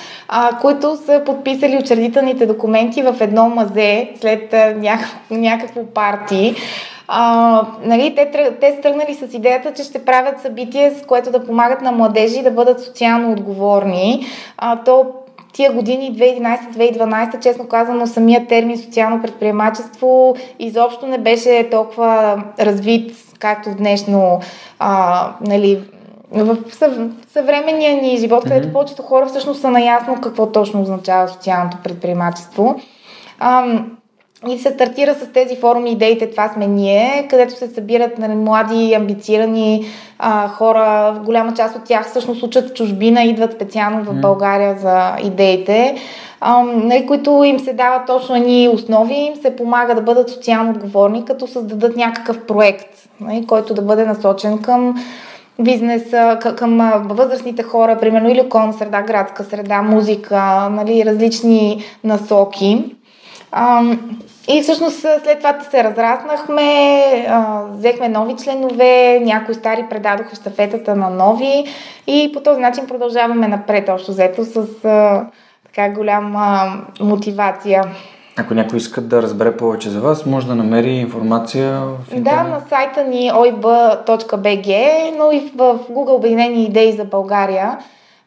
[0.61, 6.55] които са подписали учредителните документи в едно мазе след някакво, някакво парти.
[7.07, 11.45] А, нали, те, те са тръгнали с идеята, че ще правят събитие, с което да
[11.45, 14.25] помагат на младежи да бъдат социално отговорни.
[14.57, 15.05] А, то
[15.53, 23.69] тия години, 2011-2012, честно казано, самият термин социално предприемачество изобщо не беше толкова развит, както
[23.75, 24.39] днешно,
[24.79, 25.81] а, нали,
[26.31, 26.57] в
[27.27, 28.47] съвременния ни живот, mm-hmm.
[28.47, 32.75] където повечето хора всъщност са наясно какво точно означава социалното предприемачество.
[33.39, 33.79] А,
[34.47, 38.93] и се стартира с тези форуми идеите Това сме ние, където се събират нали, млади,
[38.93, 39.85] амбицирани
[40.19, 41.15] а, хора.
[41.25, 45.95] Голяма част от тях всъщност учат в чужбина, идват специално в България за идеите,
[46.41, 50.71] а, нали, които им се дават точно едни основи, им се помага да бъдат социално
[50.71, 54.95] отговорни, като създадат някакъв проект, нали, който да бъде насочен към
[55.59, 62.95] бизнеса, към възрастните хора, примерно или околна среда, градска среда, музика, нали, различни насоки.
[64.47, 67.27] И всъщност след това се разраснахме,
[67.71, 71.65] взехме нови членове, някои стари предадоха щафетата на нови
[72.07, 74.65] и по този начин продължаваме напред, общо взето, с
[75.65, 77.83] така голяма мотивация.
[78.37, 82.23] Ако някой иска да разбере повече за вас, може да намери информация в интернет.
[82.23, 87.77] Да, на сайта ни oib.bg, но и в Google Обединени идеи за България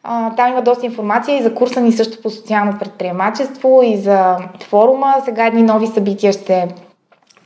[0.03, 4.37] а, там има доста информация и за курса ни също по социално предприемачество и за
[4.69, 5.15] форума.
[5.25, 6.67] Сега едни нови събития ще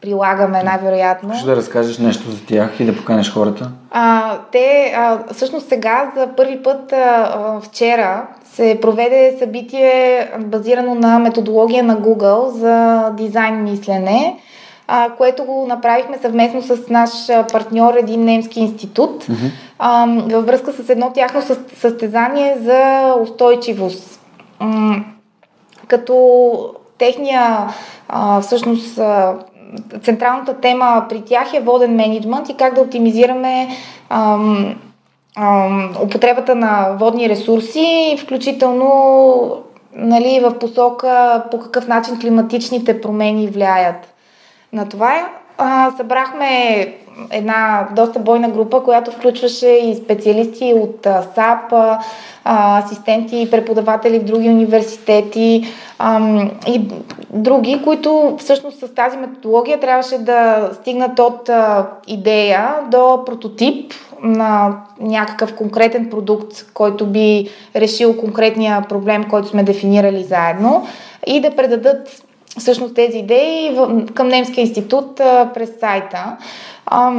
[0.02, 1.34] прилагаме най-вероятно.
[1.34, 3.72] Ще да разкажеш нещо за тях и да поканеш хората?
[3.92, 11.20] А, те, а, всъщност сега за първи път а, вчера се проведе събитие базирано на
[11.20, 14.38] методология на Google за дизайн мислене
[14.88, 17.10] а, което го направихме съвместно с наш
[17.52, 19.52] партньор, един немски институт, mm-hmm.
[19.80, 21.42] а, във връзка с едно тяхно
[21.76, 24.20] състезание за устойчивост.
[24.60, 25.04] М-
[25.88, 27.68] като техния,
[28.10, 29.36] а, всъщност, а,
[30.04, 33.68] централната тема при тях е воден менеджмент и как да оптимизираме
[34.10, 34.76] ам,
[35.36, 39.64] ам, употребата на водни ресурси, включително
[39.96, 44.14] нали, в посока по какъв начин климатичните промени влияят
[44.74, 45.30] на това.
[45.58, 46.78] А, събрахме
[47.32, 51.74] една доста бойна група, която включваше и специалисти от САП,
[52.46, 55.68] асистенти и преподаватели в други университети
[56.68, 56.82] и
[57.30, 61.50] други, които всъщност с тази методология трябваше да стигнат от
[62.08, 70.24] идея до прототип на някакъв конкретен продукт, който би решил конкретния проблем, който сме дефинирали
[70.24, 70.88] заедно
[71.28, 72.24] и да предадат
[72.60, 73.78] всъщност тези идеи
[74.14, 76.38] към Немския институт а, през сайта.
[76.86, 77.12] А,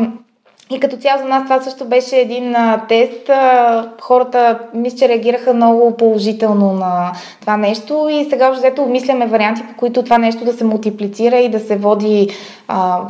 [0.71, 3.29] и като цяло за нас това също беше един а, тест.
[3.29, 9.27] А, хората, мисля, че реагираха много положително на това нещо и сега уже взето обмисляме
[9.27, 12.29] варианти, по които това нещо да се мултиплицира и да се води
[12.69, 13.01] а,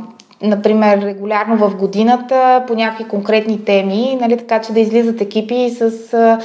[0.43, 6.15] например, регулярно в годината по някакви конкретни теми, нали, така че да излизат екипи с
[6.15, 6.39] а,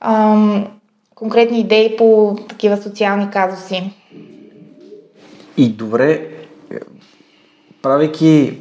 [0.00, 0.36] а,
[1.14, 3.92] конкретни идеи по такива социални казуси.
[5.56, 6.28] И добре,
[7.82, 8.58] правейки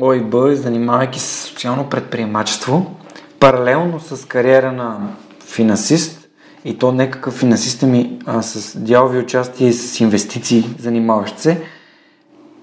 [0.00, 2.94] ОИБ и занимавайки се с социално предприемачество,
[3.40, 4.98] паралелно с кариера на
[5.46, 6.28] финансист,
[6.64, 11.62] и то не какъв финансист, ами а, с дялови участие и с инвестиции, занимаващ се,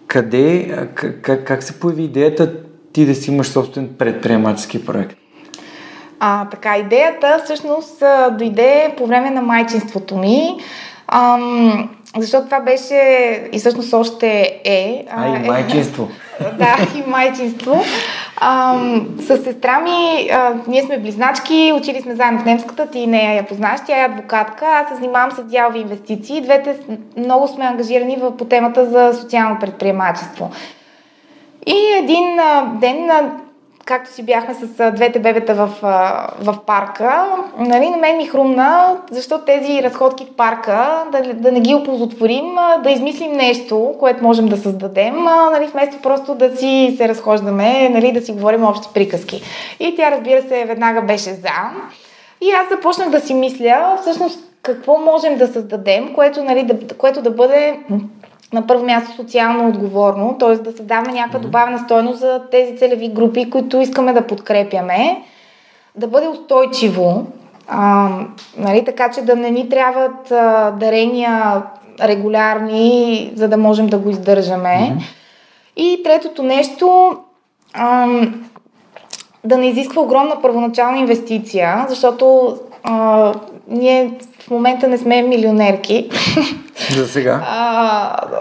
[0.08, 2.54] къде, как, как се появи идеята
[2.94, 5.18] ти да си имаш собствен предприемачески проект?
[6.20, 10.58] А, така, идеята всъщност дойде по време на майчинството ми.
[11.08, 12.96] Ам, защото това беше
[13.52, 15.06] и всъщност още е.
[15.10, 16.10] А, и майчинство.
[16.40, 17.84] Е, да, и майчинство.
[18.38, 18.80] А,
[19.20, 23.46] с сестра ми, а, ние сме близначки, учили сме заедно в немската, ти нея я
[23.46, 26.42] познаш, тя е адвокатка, аз се занимавам с дялови инвестиции.
[26.42, 26.80] Двете
[27.18, 30.52] много сме ангажирани в, по темата за социално предприемачество.
[31.68, 33.10] И един а, ден
[33.86, 35.70] както си бяхме с двете бебета в,
[36.42, 37.26] в парка,
[37.60, 42.56] нали, на мен ми хрумна, защо тези разходки в парка, да, да не ги оползотворим,
[42.84, 48.12] да измислим нещо, което можем да създадем, нали, вместо просто да си се разхождаме, нали,
[48.12, 49.42] да си говорим общи приказки.
[49.80, 51.50] И тя, разбира се, веднага беше за.
[52.42, 57.22] И аз започнах да си мисля, всъщност, какво можем да създадем, което, нали, да, което
[57.22, 57.80] да бъде
[58.56, 60.56] на първо място социално отговорно, т.е.
[60.56, 65.22] да създаваме някаква добавена стойност за тези целеви групи, които искаме да подкрепяме,
[65.96, 67.26] да бъде устойчиво,
[67.68, 68.10] а,
[68.58, 71.64] нали, така че да не ни трябват а, дарения
[72.02, 74.70] регулярни, за да можем да го издържаме.
[74.70, 75.04] Mm-hmm.
[75.78, 77.18] И третото нещо,
[77.74, 78.08] а,
[79.44, 83.34] да не изисква огромна първоначална инвестиция, защото а,
[83.68, 86.10] ние в момента не сме милионерки.
[86.90, 87.42] За сега.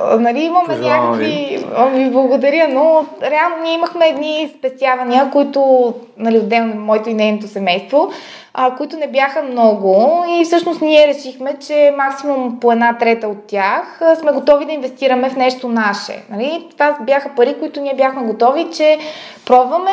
[0.06, 1.64] А, нали, имаме Пожелавам някакви...
[1.94, 8.10] Ви благодаря, но реално ние имахме едни спестявания, които, нали, отделно моето и нейното семейство,
[8.54, 13.46] а, които не бяха много и всъщност ние решихме, че максимум по една трета от
[13.46, 16.22] тях сме готови да инвестираме в нещо наше.
[16.30, 16.66] Нали?
[16.72, 18.98] Това бяха пари, които ние бяхме готови, че
[19.46, 19.92] пробваме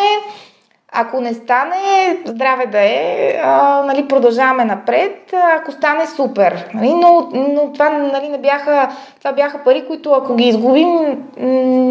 [0.94, 5.34] ако не стане, здраве да е, а, нали, продължаваме напред.
[5.60, 6.70] Ако стане, супер.
[6.74, 11.18] Нали, но, но това нали, не бяха, това бяха пари, които ако ги изгубим,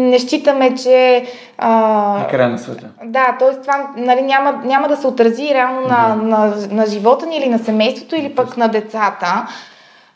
[0.09, 1.25] не считаме, че...
[1.57, 2.87] А, край на света.
[3.03, 3.61] Да, т.е.
[3.61, 6.21] това нали, няма, няма да се отрази реално на, mm-hmm.
[6.21, 9.47] на, на, на живота ни или на семейството или пък на децата.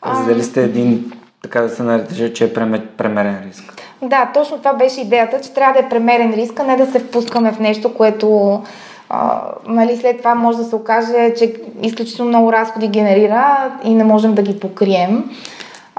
[0.06, 2.54] Раздели сте един, така да се нарече, че е
[2.96, 3.85] премерен риск.
[4.02, 7.52] Да, точно това беше идеята, че трябва да е премерен риска, не да се впускаме
[7.52, 8.60] в нещо, което
[9.08, 14.04] а, нали, след това може да се окаже, че изключително много разходи генерира и не
[14.04, 15.30] можем да ги покрием.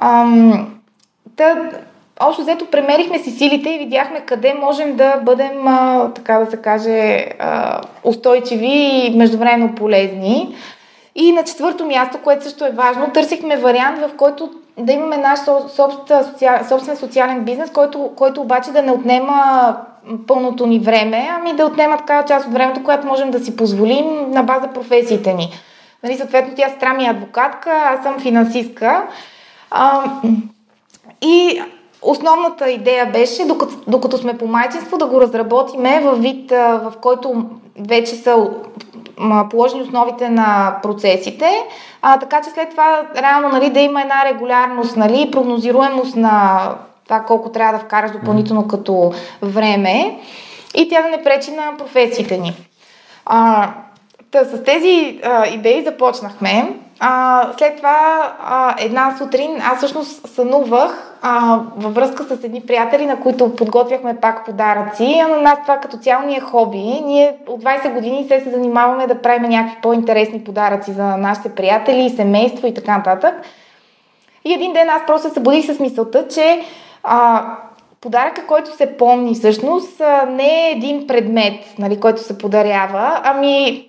[0.01, 0.67] Ам,
[1.36, 1.71] та,
[2.19, 6.57] общо взето премерихме си силите и видяхме къде можем да бъдем, а, така да се
[6.57, 10.55] каже, а, устойчиви и междувременно полезни.
[11.15, 15.39] И на четвърто място, което също е важно, търсихме вариант, в който да имаме наш
[16.67, 19.75] собствен социален бизнес, който, който обаче да не отнема
[20.27, 24.31] пълното ни време, ами да отнема такава част от времето, която можем да си позволим
[24.31, 25.51] на база професиите ни.
[26.03, 29.07] Нали, съответно, тя сестра ми е адвокатка, аз съм финансистка.
[29.71, 30.03] А,
[31.21, 31.61] и
[32.01, 37.45] основната идея беше, докато, докато сме по майчинство, да го разработиме в вид, в който
[37.79, 38.49] вече са
[39.49, 41.49] положени основите на процесите,
[42.01, 46.62] а, така че след това реално нали, да има една регулярност, нали, прогнозируемост на
[47.03, 50.19] това колко трябва да вкараш допълнително като време
[50.75, 52.53] и тя да не пречи на професиите ни.
[53.25, 53.69] А,
[54.31, 56.73] Та, с тези а, идеи започнахме.
[56.99, 63.06] А, след това а, една сутрин аз всъщност сънувах а, във връзка с едни приятели,
[63.06, 65.21] на които подготвяхме пак подаръци.
[65.23, 67.02] А на нас това като цяло ни е хоби.
[67.06, 72.10] Ние от 20 години се се занимаваме да правим някакви по-интересни подаръци за нашите приятели,
[72.10, 73.33] семейство и така нататък.
[74.45, 76.62] И един ден аз просто се събудих с мисълта, че
[77.04, 77.45] а,
[78.02, 83.87] подаръка, който се помни всъщност, не е един предмет, нали, който се подарява, ами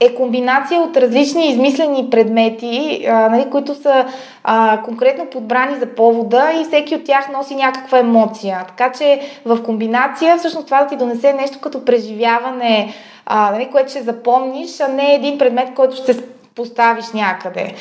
[0.00, 4.06] е комбинация от различни измислени предмети, а, нали, които са
[4.44, 8.64] а, конкретно подбрани за повода и всеки от тях носи някаква емоция.
[8.68, 12.94] Така че в комбинация всъщност това да ти донесе нещо като преживяване,
[13.26, 16.16] а, нали, което ще запомниш, а не един предмет, който ще
[16.54, 17.74] поставиш някъде.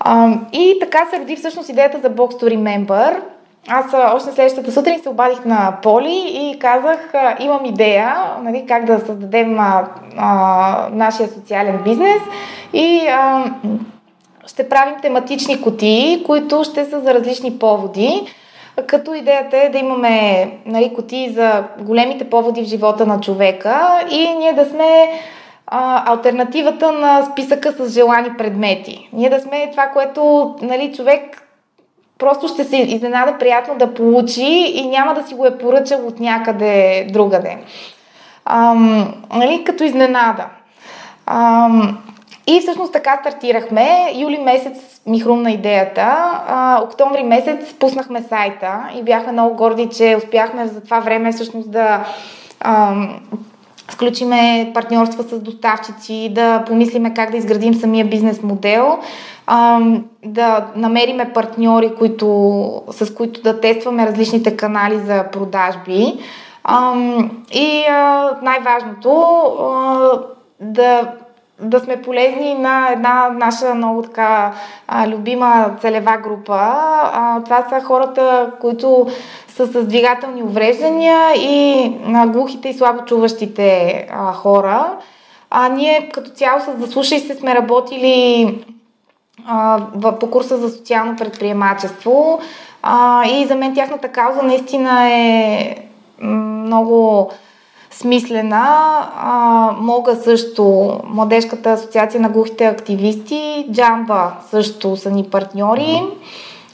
[0.00, 3.16] А, и така се роди всъщност идеята за Box to Remember.
[3.70, 8.98] Аз още следващата сутрин се обадих на Поли и казах, имам идея нали, как да
[8.98, 12.22] създадем а, а, нашия социален бизнес
[12.72, 13.44] и а,
[14.46, 18.34] ще правим тематични кутии, които ще са за различни поводи.
[18.86, 24.34] Като идеята е да имаме нали, кутии за големите поводи в живота на човека и
[24.38, 25.10] ние да сме
[25.66, 29.08] а, альтернативата на списъка с желани предмети.
[29.12, 31.47] Ние да сме това, което нали, човек
[32.18, 36.20] просто ще се изненада приятно да получи и няма да си го е поръчал от
[36.20, 37.58] някъде другаде.
[38.44, 40.46] Ам, нали, като изненада.
[41.26, 41.98] Ам,
[42.46, 44.12] и всъщност така стартирахме.
[44.14, 46.16] Юли месец ми хрумна идеята.
[46.48, 51.70] А, октомври месец пуснахме сайта и бяхме много горди, че успяхме за това време всъщност
[51.70, 52.04] да
[52.60, 53.20] ам,
[53.90, 58.98] сключиме партньорства с доставчици, да помислиме как да изградим самия бизнес модел,
[60.24, 66.18] да намериме партньори, които, с които да тестваме различните канали за продажби.
[67.52, 67.84] И
[68.42, 69.24] най-важното
[70.60, 71.12] да
[71.60, 74.52] да сме полезни на една наша много така
[74.88, 76.58] а, любима целева група.
[76.58, 79.06] А, това са хората, които
[79.48, 84.96] са с двигателни увреждания и на глухите и слабочуващите а, хора.
[85.50, 88.77] А ние като цяло с Заслушай се сме работили а,
[90.20, 92.38] по курса за социално предприемачество
[93.30, 95.76] и за мен тяхната кауза наистина е
[96.22, 97.30] много
[97.90, 98.64] смислена.
[99.16, 106.02] А, мога също, Младежката асоциация на глухите активисти, Джамба също са ни партньори.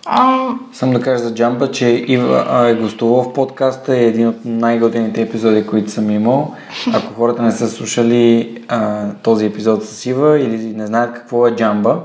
[0.06, 0.48] А...
[0.72, 5.22] Съм да кажа за Джамба, че Ива е гостувал в подкаста е един от най-готените
[5.22, 6.54] епизоди, които съм имал.
[6.94, 11.54] Ако хората не са слушали а, този епизод с Ива или не знаят какво е
[11.54, 12.00] Джамба,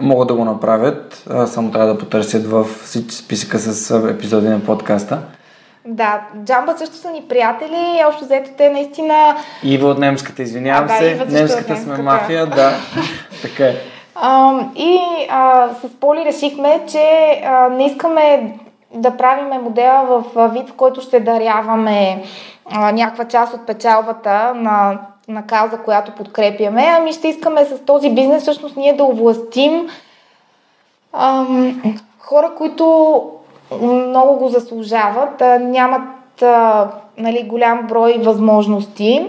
[0.00, 1.24] могат да го направят.
[1.46, 2.66] Само трябва да потърсят в
[3.10, 5.18] списъка с епизоди на подкаста.
[5.86, 8.02] Да, Джамба също са ни приятели.
[8.08, 9.36] Общо взето те наистина...
[9.62, 11.14] Ива от немската, извинявам а, се.
[11.14, 12.72] Да, немската сме мафия, да.
[13.42, 13.74] така е.
[14.14, 14.98] А, и
[15.30, 18.54] а, с Поли решихме, че а, не искаме
[18.94, 22.22] да правиме модела в вид, в който ще даряваме
[22.70, 24.98] а, някаква част от печалбата на,
[25.32, 29.88] на кауза, която подкрепяме, ами ще искаме с този бизнес всъщност ние да овластим
[31.12, 33.22] ам, хора, които
[33.82, 39.26] много го заслужават, а, нямат а, нали, голям брой възможности.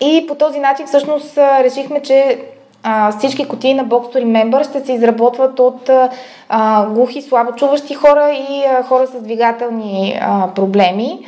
[0.00, 2.44] И по този начин всъщност решихме, че
[2.82, 5.90] а, всички кутии на Box to Remember ще се изработват от
[6.48, 11.18] а, глухи, слабочуващи хора и а, хора с двигателни а, проблеми.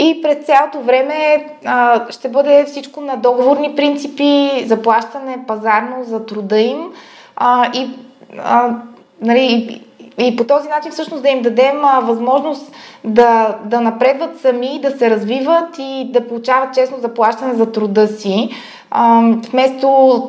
[0.00, 6.60] И през цялото време а, ще бъде всичко на договорни принципи, заплащане пазарно за труда
[6.60, 6.92] им
[7.36, 7.90] а, и,
[8.38, 8.76] а,
[9.20, 9.80] нали,
[10.18, 12.72] и, и по този начин всъщност да им дадем а, възможност
[13.04, 18.48] да, да напредват сами, да се развиват и да получават честно заплащане за труда си.
[18.90, 20.20] А, вместо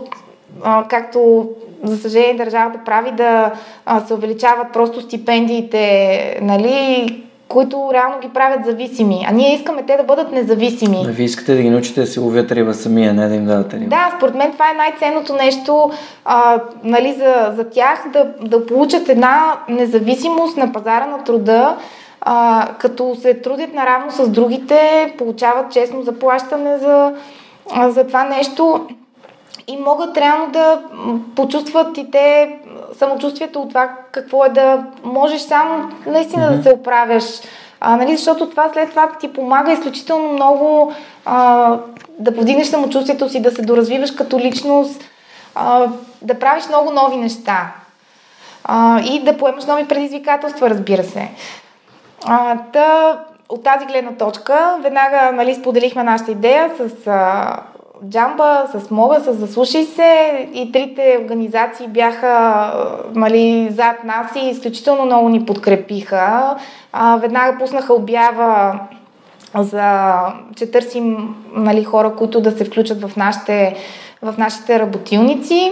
[0.64, 1.50] а, както
[1.84, 3.52] за съжаление държавата прави да
[3.86, 9.26] а, се увеличават просто стипендиите, нали, които реално ги правят зависими.
[9.28, 11.04] А ние искаме те да бъдат независими.
[11.04, 13.74] Да, вие искате да ги научите да се ловят риба самия, не да им дадат
[13.74, 13.86] риба.
[13.86, 15.92] Да, според мен това е най-ценното нещо
[16.26, 21.78] а, нали, за, за тях, да, да получат една независимост на пазара на труда,
[22.22, 27.14] а, като се трудят наравно с другите, получават честно заплащане за,
[27.72, 28.88] а, за това нещо
[29.68, 30.82] и могат реално да
[31.36, 32.56] почувстват и те
[32.98, 36.58] самочувствието от това какво е да можеш само наистина mm-hmm.
[36.58, 37.24] да се оправяш.
[37.82, 40.94] А, нали, защото това след това ти помага изключително много
[41.26, 41.78] а,
[42.20, 45.04] да повдигнеш самочувствието си, да се доразвиваш като личност,
[45.56, 45.88] а,
[46.22, 47.72] да правиш много нови неща
[48.64, 51.30] а, и да поемаш нови предизвикателства, разбира се.
[52.26, 53.20] А, та,
[53.50, 57.58] от тази гледна точка, веднага нали, споделихме нашата идея с а,
[58.06, 62.74] Джамба, с Мога, с Заслушай се и трите организации бяха
[63.16, 66.56] нали, зад нас и изключително много ни подкрепиха.
[66.94, 68.80] А, веднага пуснаха обява
[69.56, 70.20] за,
[70.56, 73.76] че търсим нали, хора, които да се включат в нашите,
[74.22, 75.72] в нашите работилници.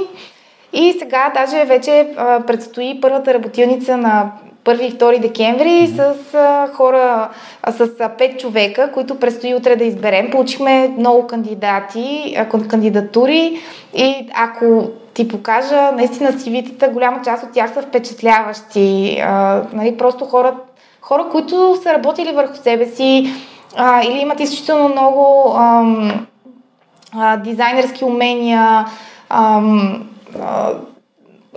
[0.74, 2.16] И сега даже вече
[2.48, 4.32] предстои първата работилница на
[4.68, 6.14] 1 и 2 декември mm-hmm.
[6.14, 7.30] с а, хора,
[7.64, 10.32] а, с а, 5 човека, които предстои утре да изберем.
[10.32, 13.60] Получихме много кандидати, а, кандидатури
[13.94, 19.20] и ако ти покажа, наистина CV-тата, голяма част от тях са впечатляващи.
[19.26, 20.56] А, нали, просто хора,
[21.02, 23.34] хора, които са работили върху себе си
[23.76, 26.26] а, или имат изключително много ам,
[27.14, 28.86] а, дизайнерски умения,
[29.30, 30.04] ам,
[30.42, 30.74] а,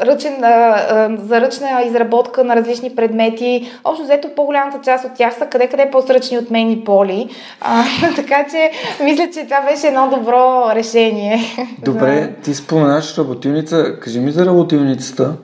[0.06, 3.70] ръчен, а, за ръчна изработка на различни предмети.
[3.84, 7.28] Общо взето по-голямата част от тях са къде-къде по-сръчни от мен и Поли.
[7.60, 7.84] А,
[8.16, 8.70] така че
[9.04, 11.40] мисля, че това беше едно добро решение.
[11.84, 13.96] Добре, ти споменаш работилница.
[14.00, 15.34] Кажи ми за работилницата.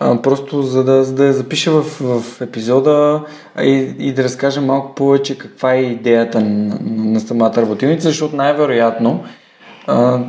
[0.00, 3.22] А, просто за да, за да я запиша в, в епизода
[3.60, 8.36] и, и да разкажа малко повече каква е идеята на, на, на самата работилница, защото
[8.36, 9.24] най-вероятно
[9.86, 10.20] а,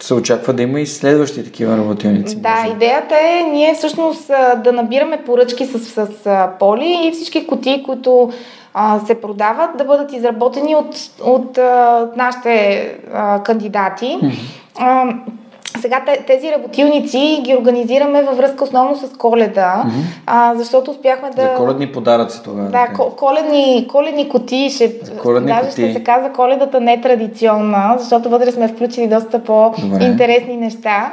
[0.00, 2.36] се очаква да има и следващи такива работилници.
[2.36, 2.74] Да, може.
[2.74, 4.30] идеята е ние всъщност
[4.64, 8.30] да набираме поръчки с, с, с поли и всички кутии, които
[8.74, 14.18] а, се продават, да бъдат изработени от, от а, нашите а, кандидати.
[14.22, 15.41] Mm-hmm.
[15.82, 20.22] Сега тези работилници ги организираме във връзка основно с коледа, mm-hmm.
[20.26, 21.42] а, защото успяхме да...
[21.42, 22.68] За коледни подаръци тогава.
[22.68, 24.70] Да, коледни, коледни кутии.
[24.70, 24.98] Ще...
[25.22, 25.84] коледни даже кутии.
[25.84, 30.64] ще се казва коледата нетрадиционна, защото вътре сме включили доста по-интересни Добре.
[30.64, 31.12] неща.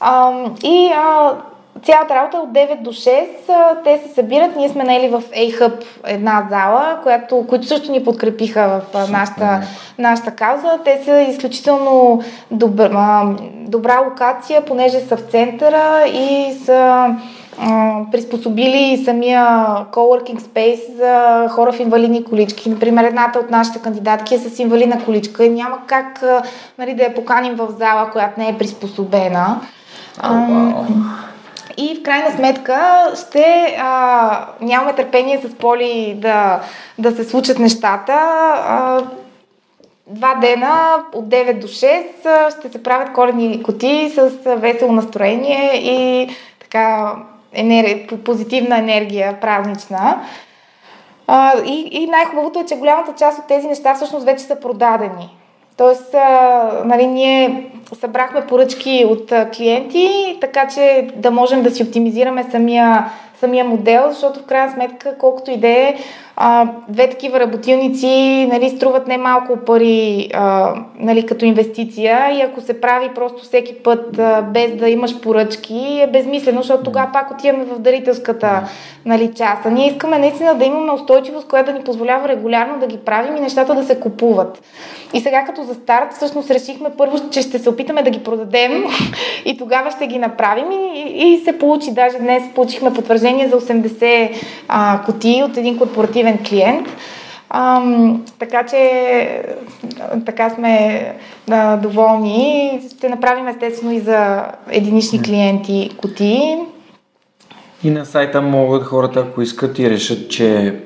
[0.00, 0.32] А,
[0.62, 1.32] и а,
[1.82, 3.26] цялата работа е от 9 до 6.
[3.84, 4.56] Те се събират.
[4.56, 9.60] Ние сме наели в A-Hub една зала, която, които също ни подкрепиха в нашата,
[9.98, 10.78] нашата кауза.
[10.84, 17.06] Те са изключително добра, добра локация, понеже са в центъра и са
[18.12, 19.44] приспособили самия
[19.92, 22.70] coworking space за хора в инвалидни колички.
[22.70, 26.24] Например, едната от нашите кандидатки е с инвалидна количка и няма как
[26.78, 29.60] нали, да я поканим в зала, която не е приспособена.
[30.18, 31.27] Oh, wow
[31.78, 36.60] и в крайна сметка ще а, нямаме търпение с Поли да,
[36.98, 38.12] да се случат нещата.
[38.12, 39.02] А,
[40.06, 46.28] два дена от 9 до 6 ще се правят коледни коти с весело настроение и
[46.60, 47.16] така
[47.52, 50.20] енергия, позитивна енергия, празнична.
[51.26, 55.37] А, и, и най-хубавото е, че голямата част от тези неща всъщност вече са продадени.
[55.78, 57.70] Тоест, а, нали, ние
[58.00, 63.10] събрахме поръчки от клиенти, така че да можем да си оптимизираме самия,
[63.40, 65.96] самия модел, защото в крайна сметка, колкото и да е,
[66.40, 72.80] а, две такива работилници нали, струват немалко пари а, нали, като инвестиция и ако се
[72.80, 77.64] прави просто всеки път а, без да имаш поръчки е безмислено, защото тогава пак отиваме
[77.64, 78.68] в дарителската
[79.06, 79.66] нали, част.
[79.66, 83.36] А ние искаме наистина да имаме устойчивост, която да ни позволява регулярно да ги правим
[83.36, 84.62] и нещата да се купуват.
[85.14, 88.84] И сега като за старт всъщност решихме първо, че ще се опитаме да ги продадем
[89.44, 91.90] и тогава ще ги направим и, и се получи.
[91.92, 94.30] Даже днес получихме потвърждение за 80
[94.68, 96.88] а, кутии от един корпоративен ефективен клиент.
[97.50, 99.44] Ам, така че
[100.26, 101.14] така сме
[101.48, 102.80] да, доволни.
[102.96, 106.56] Ще направим естествено и за единични клиенти кутии.
[107.84, 110.80] И на сайта могат хората, ако искат и решат, че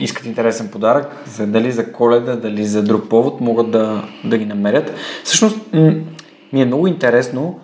[0.00, 4.44] искат интересен подарък, за, дали за коледа, дали за друг повод, могат да, да ги
[4.44, 4.94] намерят.
[5.24, 5.58] Всъщност
[6.52, 7.58] ми е много интересно.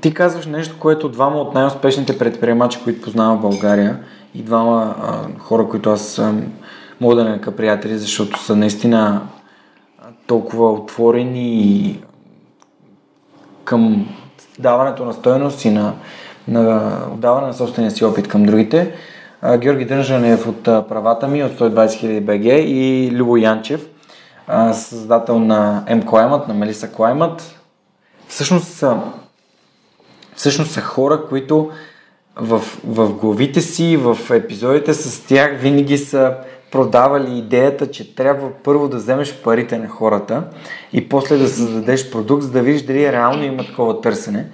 [0.00, 3.98] Ти казваш нещо, което двама от най-успешните предприемачи, които познавам в България,
[4.34, 4.94] и двама
[5.38, 6.22] хора, които аз
[7.00, 9.20] мога да нарека приятели, защото са наистина
[10.26, 12.02] толкова отворени
[13.64, 14.08] към
[14.58, 15.94] даването на стоеност и на,
[16.48, 18.94] на даване на собствения си опит към другите.
[19.42, 23.86] А, Георги Държанев от правата ми от 120 000 БГ и Любо Янчев,
[24.72, 27.42] създател на Climate, на Melissa Climate.
[28.28, 28.96] Всъщност са,
[30.36, 31.70] всъщност са хора, които
[32.36, 36.34] в, в главите си, в епизодите с тях винаги са
[36.70, 40.42] продавали идеята, че трябва първо да вземеш парите на хората
[40.92, 44.46] и после да създадеш продукт, за да видиш дали реално има такова търсене.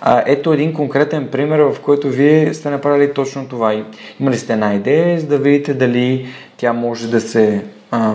[0.00, 3.84] А, ето един конкретен пример, в който вие сте направили точно това.
[4.20, 6.26] Имали сте една идея, за да видите дали
[6.56, 8.14] тя може да се а,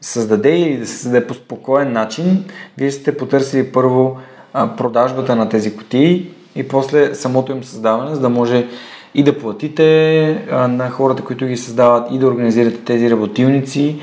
[0.00, 2.44] създаде или да се създаде по спокоен начин.
[2.78, 4.18] Вие сте потърсили първо
[4.52, 8.66] а, продажбата на тези кутии и после самото им създаване, за да може
[9.14, 13.96] и да платите на хората, които ги създават и да организирате тези работилници,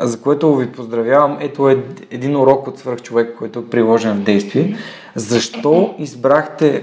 [0.00, 1.36] за което ви поздравявам.
[1.40, 1.78] Ето е
[2.10, 4.76] един урок от свърх човек, който е приложен в действие.
[5.14, 6.82] Защо избрахте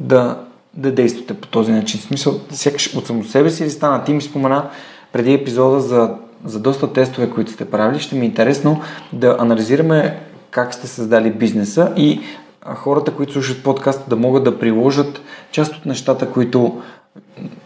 [0.00, 0.38] да,
[0.74, 2.00] да действате по този начин?
[2.00, 4.04] В смисъл, сякаш от само себе си или стана?
[4.04, 4.68] Ти ми спомена
[5.12, 6.14] преди епизода за,
[6.44, 8.00] за доста тестове, които сте правили.
[8.00, 8.80] Ще ми е интересно
[9.12, 10.20] да анализираме
[10.50, 12.20] как сте създали бизнеса и
[12.64, 16.82] хората, които слушат подкаста, да могат да приложат част от нещата, които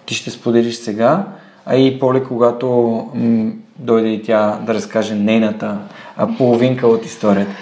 [0.07, 1.25] ти ще споделиш сега,
[1.67, 2.67] а и Поли, когато
[3.15, 5.79] м- дойде и тя да разкаже нейната
[6.39, 7.53] половинка от историята.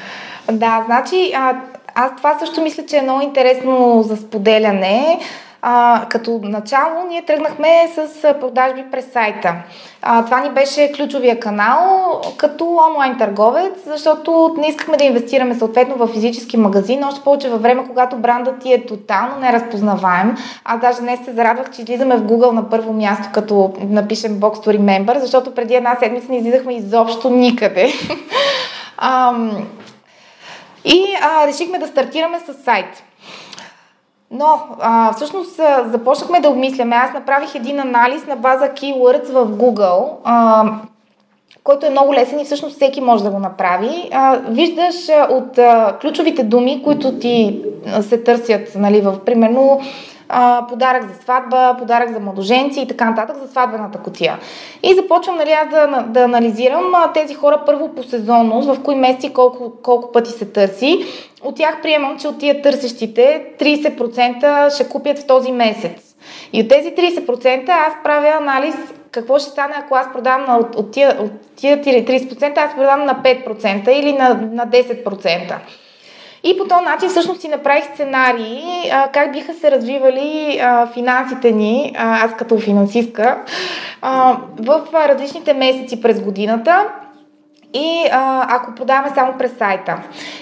[0.53, 1.61] Да, значи а,
[1.95, 5.21] аз това също мисля, че е много интересно за споделяне.
[5.69, 9.55] А, като начало ние тръгнахме с продажби през сайта.
[10.03, 15.97] А, това ни беше ключовия канал като онлайн търговец, защото не искахме да инвестираме съответно
[15.97, 20.37] в физически магазин, още повече във време, когато брандът ти е тотално неразпознаваем.
[20.65, 24.67] Аз даже днес се зарадвах, че излизаме в Google на първо място, като напишем Box
[24.67, 27.93] to Remember, защото преди една седмица не излизахме изобщо никъде.
[30.85, 33.03] и а, решихме да стартираме с сайт.
[34.31, 36.97] Но а, всъщност започнахме да обмисляме.
[36.97, 40.65] Аз направих един анализ на база keywords в Google, а,
[41.65, 44.09] който е много лесен и всъщност всеки може да го направи.
[44.13, 44.95] А, виждаш
[45.31, 47.63] от а, ключовите думи, които ти
[47.95, 49.81] а, се търсят, нали, в примерно
[50.29, 54.39] а, подарък за сватба, подарък за младоженци и така нататък за сватбената котия.
[54.83, 58.95] И започвам нали, аз да, да анализирам а, тези хора първо по сезонност, в кои
[58.95, 61.05] месеци колко, колко пъти се търси.
[61.43, 66.17] От тях приемам, че от тия търсещите 30% ще купят в този месец.
[66.53, 68.75] И от тези 30% аз правя анализ
[69.11, 73.05] какво ще стане, ако аз продам на, от, от, тия, от тия 30%, аз продам
[73.05, 75.55] на 5% или на, на 10%.
[76.45, 81.53] И по този начин всъщност си направих сценарии а, как биха се развивали а, финансите
[81.53, 83.39] ни, а, аз като финансистка,
[84.03, 86.85] а, в различните месеци през годината
[87.75, 89.99] и а, ако продаваме само през сайта.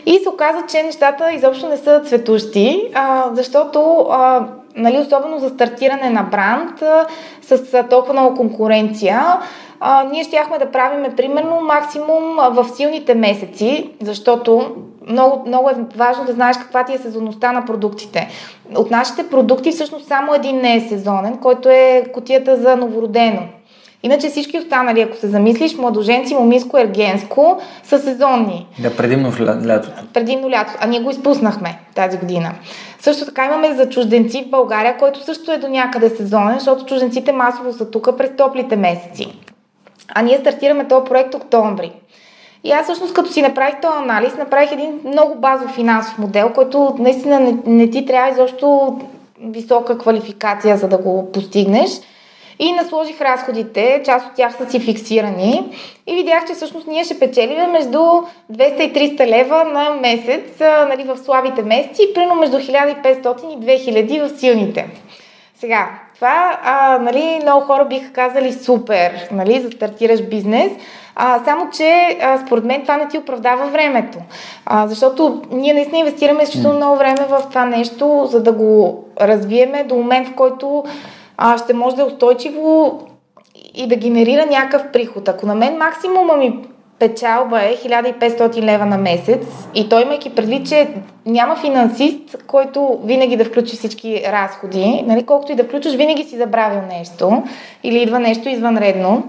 [0.07, 5.49] И се оказа, че нещата изобщо не са цветущи, а, защото а, нали, особено за
[5.49, 7.07] стартиране на бранд а,
[7.43, 9.23] с а, толкова много конкуренция,
[9.81, 14.75] а, ние щяхме да правиме примерно максимум в силните месеци, защото
[15.09, 18.29] много, много е важно да знаеш каква ти е сезонността на продуктите.
[18.77, 23.43] От нашите продукти всъщност само един не е сезонен, който е котията за новородено.
[24.03, 28.67] Иначе всички останали, ако се замислиш, младоженци, момиско, ергенско, са сезонни.
[28.79, 30.03] Да, предимно в лятото.
[30.13, 30.73] Предимно лято.
[30.81, 32.55] А ние го изпуснахме тази година.
[33.01, 37.33] Също така имаме за чужденци в България, който също е до някъде сезонен, защото чужденците
[37.33, 39.39] масово са тук през топлите месеци.
[40.15, 41.93] А ние стартираме този проект октомври.
[42.65, 46.97] И аз всъщност като си направих този анализ, направих един много базов финансов модел, който
[46.99, 48.99] наистина не, не ти трябва изобщо
[49.41, 51.91] висока квалификация, за да го постигнеш.
[52.59, 57.19] И насложих разходите, част от тях са си фиксирани и видях, че всъщност ние ще
[57.19, 58.25] печелим между 200
[58.81, 64.39] и 300 лева на месец нали, в слабите месеци, примерно между 1500 и 2000 в
[64.39, 64.89] силните.
[65.59, 70.73] Сега, това, а, нали, много хора биха казали супер, нали, за стартираш бизнес,
[71.17, 74.19] а, само, че а, според мен това не ти оправдава времето.
[74.67, 79.85] А, защото ние наистина инвестираме изключително много време в това нещо, за да го развиеме
[79.85, 80.85] до момент, в който
[81.37, 83.01] а, ще може да е устойчиво
[83.75, 85.29] и да генерира някакъв приход.
[85.29, 86.59] Ако на мен максимума ми
[86.99, 90.89] печалба е 1500 лева на месец и той имайки предвид, че
[91.27, 96.37] няма финансист, който винаги да включи всички разходи, нали, колкото и да включиш, винаги си
[96.37, 97.43] забравил нещо
[97.83, 99.23] или идва нещо извънредно.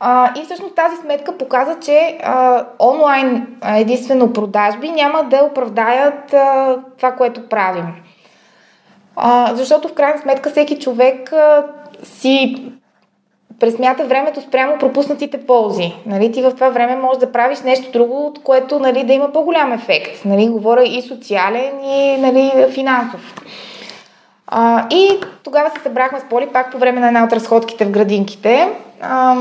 [0.00, 6.34] А, и всъщност тази сметка показа, че а, онлайн а, единствено продажби няма да оправдаят
[6.34, 7.86] а, това, което правим.
[9.16, 11.66] А, защото в крайна сметка всеки човек а,
[12.02, 12.64] си
[13.60, 15.94] пресмята времето спрямо пропуснатите ползи.
[16.06, 19.32] Нали, ти в това време можеш да правиш нещо друго, от което нали, да има
[19.32, 20.24] по-голям ефект.
[20.24, 23.34] Нали, говоря и социален, и нали, финансов.
[24.46, 27.90] А, и тогава се събрахме с Поли пак по време на една от разходките в
[27.90, 28.68] градинките.
[29.00, 29.36] А,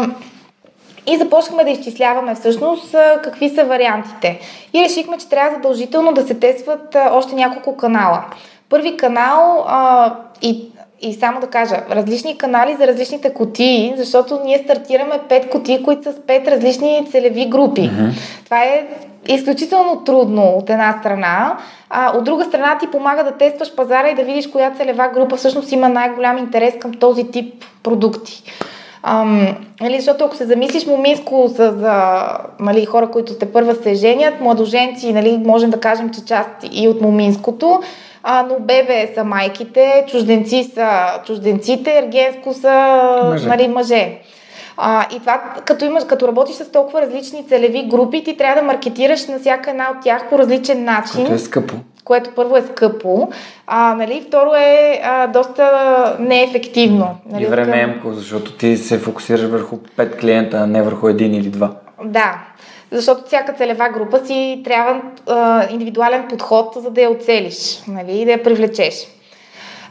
[1.07, 4.39] и започнахме да изчисляваме всъщност какви са вариантите.
[4.73, 8.23] И решихме, че трябва задължително да се тестват още няколко канала.
[8.69, 14.57] Първи канал а, и и само да кажа, различни канали за различните котии, защото ние
[14.57, 17.81] стартираме пет котии, които са с пет различни целеви групи.
[17.81, 18.11] Mm-hmm.
[18.45, 18.87] Това е
[19.27, 21.57] изключително трудно от една страна,
[21.89, 25.37] а от друга страна ти помага да тестваш пазара и да видиш коя целева група
[25.37, 28.43] всъщност има най-голям интерес към този тип продукти.
[29.09, 32.23] Ам, нали, защото ако се замислиш, моминско за, за
[32.59, 36.87] нали, хора, които те първа се женят, младоженци, нали, можем да кажем, че част и
[36.87, 37.81] от моминското,
[38.23, 40.89] а, но бебе са майките, чужденци са
[41.25, 42.99] чужденците, ергенско са
[43.29, 43.47] мъже.
[43.47, 44.19] Нали, мъже.
[44.77, 48.67] А, и това, като, имаш, като работиш с толкова различни целеви групи, ти трябва да
[48.67, 51.15] маркетираш на всяка една от тях по различен начин.
[51.15, 51.75] Което е скъпо.
[52.03, 53.29] Което първо е скъпо,
[53.67, 57.15] а, нали, второ е а, доста неефективно.
[57.31, 61.49] Нали, и времеемко, защото ти се фокусираш върху пет клиента, а не върху един или
[61.49, 61.71] два.
[62.05, 62.39] Да,
[62.91, 68.25] защото всяка целева група си трябва а, индивидуален подход, за да я оцелиш нали, и
[68.25, 69.07] да я привлечеш.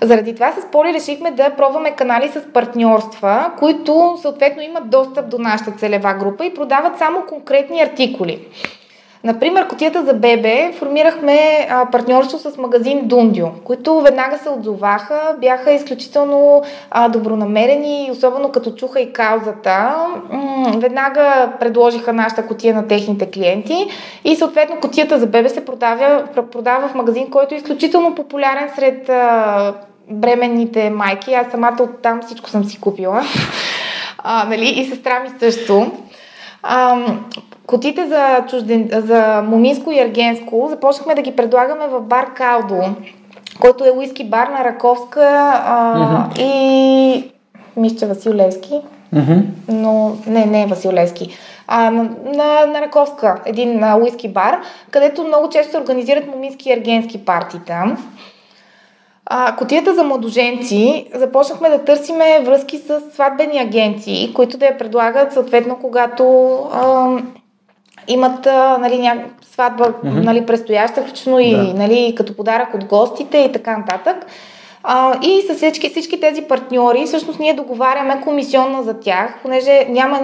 [0.02, 5.38] Заради това с Поли решихме да пробваме канали с партньорства, които съответно имат достъп до
[5.38, 8.46] нашата целева група и продават само конкретни артикули.
[9.26, 15.72] Например, котията за бебе формирахме а, партньорство с магазин Дундио, които веднага се отзоваха, бяха
[15.72, 19.94] изключително а, добронамерени, особено като чуха и каузата.
[20.30, 23.86] М- веднага предложиха нашата котия на техните клиенти
[24.24, 29.08] и съответно котията за бебе се продава, продава в магазин, който е изключително популярен сред
[29.08, 29.74] а,
[30.10, 31.34] бременните майки.
[31.34, 33.22] Аз самата оттам всичко съм си купила.
[34.28, 34.68] А, нали?
[34.68, 35.92] И сестра ми също.
[36.62, 36.96] А,
[37.66, 42.82] котите за, чужден, за моминско и аргенско започнахме да ги предлагаме в бар Калдо,
[43.60, 45.22] който е уиски бар на Раковска
[45.66, 46.42] а, mm-hmm.
[46.42, 47.32] и
[47.76, 48.80] мисля Васил Левски.
[49.14, 49.42] Mm-hmm.
[49.68, 51.38] Но не, не е Васил Левски.
[51.68, 54.60] А, на, на, на Раковска, един а, уиски бар,
[54.90, 57.96] където много често се организират момински и аргенски партита.
[59.26, 65.32] А, котията за младоженци започнахме да търсиме връзки с сватбени агенции, които да я предлагат
[65.32, 67.08] съответно, когато а,
[68.08, 69.14] имат а, нали, ня...
[69.52, 70.24] сватба mm-hmm.
[70.24, 71.42] нали, предстояща, включително да.
[71.42, 74.26] и нали, като подарък от гостите и така нататък.
[74.88, 80.20] А, и с всички, всички тези партньори, всъщност ние договаряме комисионна за тях, понеже няма,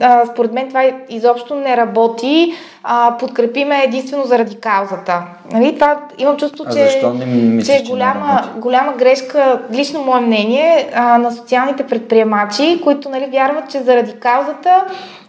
[0.00, 5.22] а, според мен това изобщо не работи, а, подкрепиме единствено заради каузата.
[5.52, 5.74] Нали?
[5.74, 11.32] Това имам чувство, че, мислиш, че е голяма, голяма грешка, лично мое мнение, а, на
[11.32, 14.84] социалните предприемачи, които нали, вярват, че заради каузата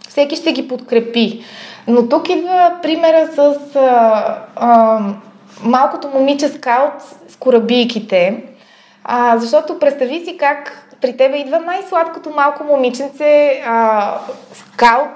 [0.08, 1.44] всеки ще ги подкрепи.
[1.88, 5.00] Но тук идва примера с а, а,
[5.62, 6.92] малкото момиче скаут
[7.28, 8.42] с корабийките,
[9.04, 14.14] а, защото представи си как при тебе идва най-сладкото малко момиченце а,
[14.54, 15.10] скаут,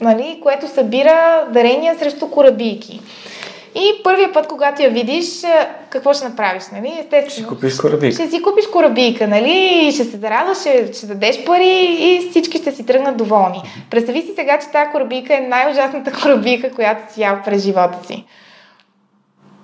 [0.00, 3.00] нали, което събира дарения срещу корабийки.
[3.74, 5.42] И първия път, когато я видиш,
[5.90, 6.88] какво ще направиш, нали?
[7.00, 7.30] Естествено.
[7.30, 8.14] Ще купиш корабийка.
[8.14, 9.90] Ще си купиш корабийка, нали?
[9.92, 13.62] Ще се зарадваш, ще, ще дадеш пари и всички ще си тръгнат доволни.
[13.90, 18.24] Представи си сега, че тази корабийка е най-ужасната корабийка, която си ял през живота си.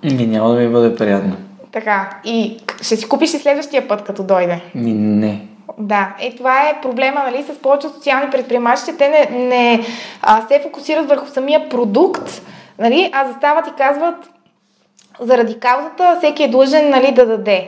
[0.03, 1.37] И няма да ми бъде приятно.
[1.71, 2.09] Така.
[2.25, 4.61] И ще си купиш и следващия път, като дойде.
[4.75, 5.47] Ми, не.
[5.77, 9.85] Да, е това е проблема нали, с повече социални предприемачи, те не, не
[10.21, 12.41] а, се фокусират върху самия продукт,
[12.79, 14.15] нали, а застават и казват
[15.19, 17.67] заради каузата всеки е длъжен нали, да даде.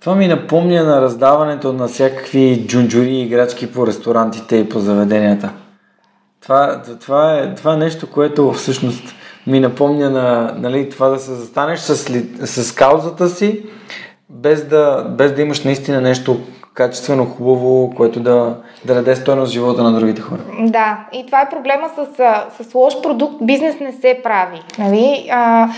[0.00, 5.50] Това ми напомня на раздаването на всякакви джунджури играчки по ресторантите и по заведенията.
[6.42, 9.14] Това, това, е, това е нещо, което всъщност
[9.46, 11.96] ми напомня на нали, това да се застанеш с,
[12.46, 13.62] с каузата си,
[14.30, 16.40] без да, без да имаш наистина нещо
[16.74, 20.40] качествено, хубаво, което да, да даде стойност в живота на другите хора.
[20.60, 22.06] Да, и това е проблема с,
[22.64, 23.34] с лош продукт.
[23.40, 24.62] Бизнес не се прави.
[24.78, 25.28] Нали?
[25.30, 25.68] А,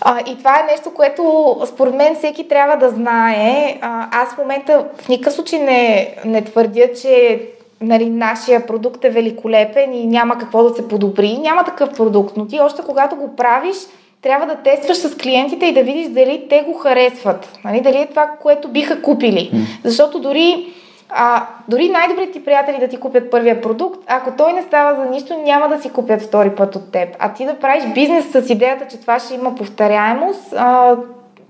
[0.00, 3.78] а, и това е нещо, което според мен всеки трябва да знае.
[3.80, 7.40] А, аз в момента в никакъв случай не, не твърдя, че
[7.80, 11.38] нали, нашия продукт е великолепен и няма какво да се подобри.
[11.38, 13.76] Няма такъв продукт, но ти още когато го правиш,
[14.22, 17.58] трябва да тестваш с клиентите и да видиш дали те го харесват.
[17.64, 17.80] Нали?
[17.80, 19.50] Дали е това, което биха купили.
[19.84, 20.74] Защото дори,
[21.08, 25.10] а, дори най-добрите ти приятели да ти купят първия продукт, ако той не става за
[25.10, 27.16] нищо, няма да си купят втори път от теб.
[27.18, 30.96] А ти да правиш бизнес с идеята, че това ще има повторяемост, а,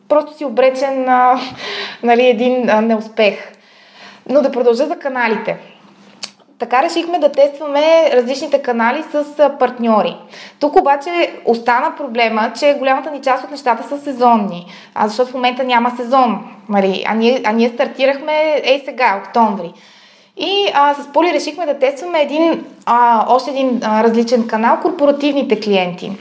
[0.08, 1.40] просто си обречен на
[2.02, 3.52] нали, един а, неуспех.
[4.28, 5.75] Но да продължа за каналите
[6.58, 9.24] така решихме да тестваме различните канали с
[9.58, 10.16] партньори.
[10.60, 15.34] Тук обаче остана проблема, че голямата ни част от нещата са сезонни, а защото в
[15.34, 16.44] момента няма сезон.
[16.68, 17.04] Нали?
[17.06, 19.72] А, ние, а ние стартирахме ей сега, октомври.
[20.36, 25.60] И а, с Поли решихме да тестваме един, а, още един а, различен канал корпоративните
[25.60, 26.12] клиенти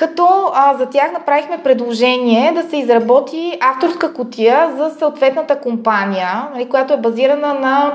[0.00, 6.68] като а, за тях направихме предложение да се изработи авторска котия за съответната компания, нали,
[6.68, 7.94] която е базирана на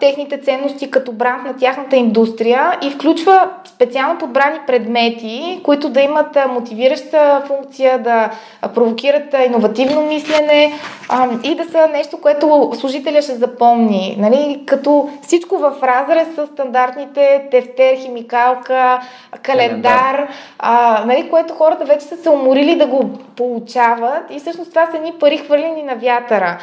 [0.00, 6.38] техните ценности като бранд на тяхната индустрия и включва специално подбрани предмети, които да имат
[6.48, 8.30] мотивираща функция, да
[8.74, 10.72] провокират иновативно мислене
[11.08, 14.16] а, и да са нещо, което служителя ще запомни.
[14.18, 19.00] Нали, като всичко в разрез с стандартните тефтер, химикалка,
[19.42, 20.28] календар,
[20.58, 24.86] а, нали, което което хората вече са се уморили да го получават и всъщност това
[24.86, 26.58] са ни пари хвърлени на вятъра.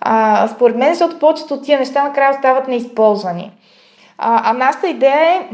[0.00, 3.52] А, според мен, защото повечето от тия неща накрая остават неизползвани.
[4.18, 5.48] А, а нашата идея е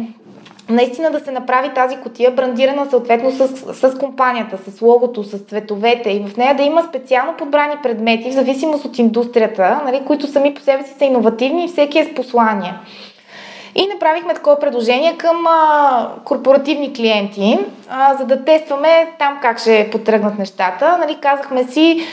[0.69, 6.11] наистина да се направи тази котия брандирана съответно с, с компанията, с логото, с цветовете
[6.11, 10.55] и в нея да има специално подбрани предмети в зависимост от индустрията, нали, които сами
[10.55, 12.75] по себе си са иновативни и всеки е с послание.
[13.75, 17.59] И направихме такова предложение към а, корпоративни клиенти,
[17.91, 20.99] а, за да тестваме там как ще потръгнат нещата.
[20.99, 22.07] Нали, казахме си,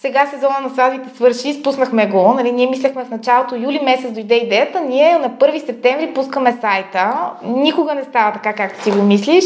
[0.00, 2.32] сега сезона на сватбите свърши, спуснахме го.
[2.32, 7.30] Нали, ние мислехме в началото юли месец дойде идеята, ние на 1 септември пускаме сайта.
[7.42, 9.44] Никога не става така, както си го мислиш.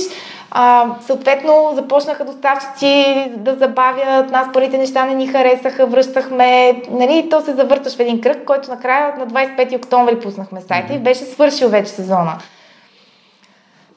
[0.50, 7.40] А, съответно, започнаха доставчици да забавят, нас първите неща не ни харесаха, връщахме, нали, то
[7.40, 11.68] се завърташ в един кръг, който накрая на 25 октомври пуснахме сайта и беше свършил
[11.68, 12.38] вече сезона.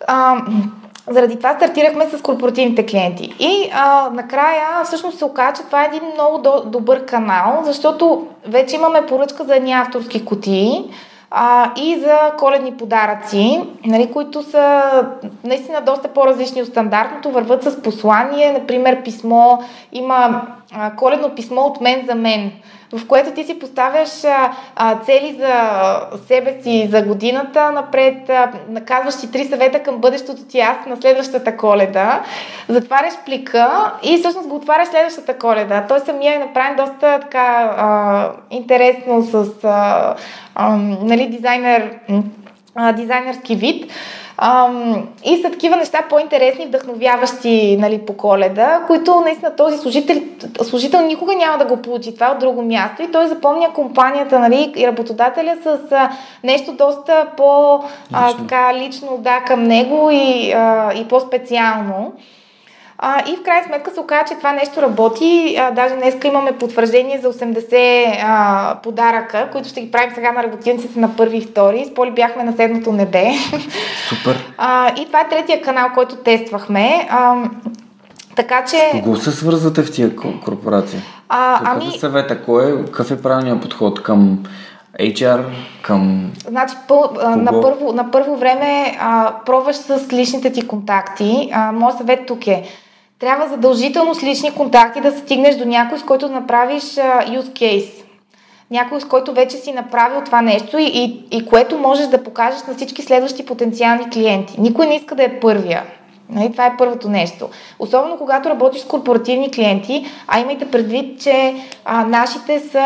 [0.08, 0.38] А,
[1.10, 3.36] заради това стартирахме с корпоративните клиенти.
[3.40, 8.28] И а, накрая всъщност се оказа, че това е един много до, добър канал, защото
[8.48, 10.92] вече имаме поръчка за едни авторски кутии
[11.76, 14.84] и за коледни подаръци, нали, които са
[15.44, 19.58] наистина доста по-различни от стандартното, върват с послание, например писмо,
[19.92, 20.42] има
[20.76, 22.52] а, коледно писмо от мен за мен
[22.94, 24.10] в което ти си поставяш
[24.76, 25.54] а, цели за
[26.28, 30.98] себе си за годината напред, а, наказваш си три съвета към бъдещото ти аз на
[30.98, 32.24] следващата коледа,
[32.70, 35.86] затваряш плика и всъщност го отваряш следващата коледа.
[35.88, 40.16] Той самия е направен доста така а, интересно с а,
[40.56, 42.00] а, нали, дизайнер,
[42.76, 43.92] а, дизайнерски вид.
[44.38, 50.22] Ам, и са такива неща по-интересни, вдъхновяващи нали, по коледа, които наистина този служител,
[50.64, 54.74] служител никога няма да го получи това от друго място и той запомня компанията нали,
[54.76, 56.10] и работодателя с а,
[56.44, 62.14] нещо доста по-лично лично да, към него и, а, и по-специално.
[62.98, 65.56] А, и в крайна сметка се оказа, че това нещо работи.
[65.60, 70.44] А, даже днес имаме потвърждение за 80 а, подаръка, които ще ги правим сега на
[70.44, 71.86] работилниците на първи и втори.
[71.86, 73.32] С Поли бяхме на седмото небе.
[74.10, 74.54] Супер.
[74.58, 77.08] А, и това е третия канал, който тествахме.
[77.10, 77.36] А,
[78.36, 78.92] така че...
[78.92, 81.00] Кого се свързвате в тия корпорации?
[81.30, 81.96] А, Какъв ами...
[81.96, 82.42] е съвета?
[82.42, 84.44] Кой е, какъв е правилният подход към
[85.00, 85.44] HR,
[85.82, 86.32] към...
[86.48, 91.50] Значи, пъл, на, първо, на първо време а, пробваш с личните ти контакти.
[91.54, 92.64] А, моят съвет тук е
[93.20, 98.04] трябва задължително с лични контакти да стигнеш до някой, с който направиш use case.
[98.72, 102.64] Някой, с който вече си направил това нещо и, и, и което можеш да покажеш
[102.64, 104.62] на всички следващи потенциални клиенти.
[104.62, 105.84] Никой не иска да е първия.
[106.30, 107.50] Нали, това е първото нещо.
[107.80, 111.56] Особено когато работиш с корпоративни клиенти, а имайте предвид, че
[111.86, 112.86] а, нашите са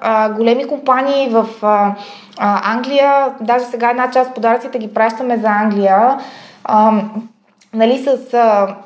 [0.00, 1.94] а, големи компании в а,
[2.38, 6.18] а, Англия, даже сега една част от подаръците ги пращаме за Англия,
[6.64, 6.92] а,
[7.74, 8.76] нали, с а,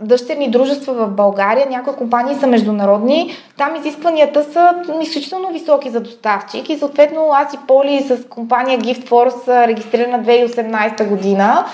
[0.00, 6.68] дъщерни дружества в България, някои компании са международни, там изискванията са изключително високи за доставчик
[6.68, 11.64] и съответно аз и Поли с компания GiftForce регистрирана 2018 година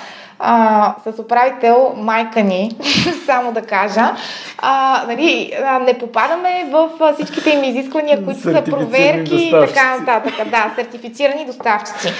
[0.41, 2.77] а, с управител майка ни,
[3.27, 4.15] само да кажа,
[4.59, 10.49] а, нали, а, не попадаме в всичките им изисквания, които са проверки и така нататък.
[10.51, 12.13] Да, сертифицирани доставчици.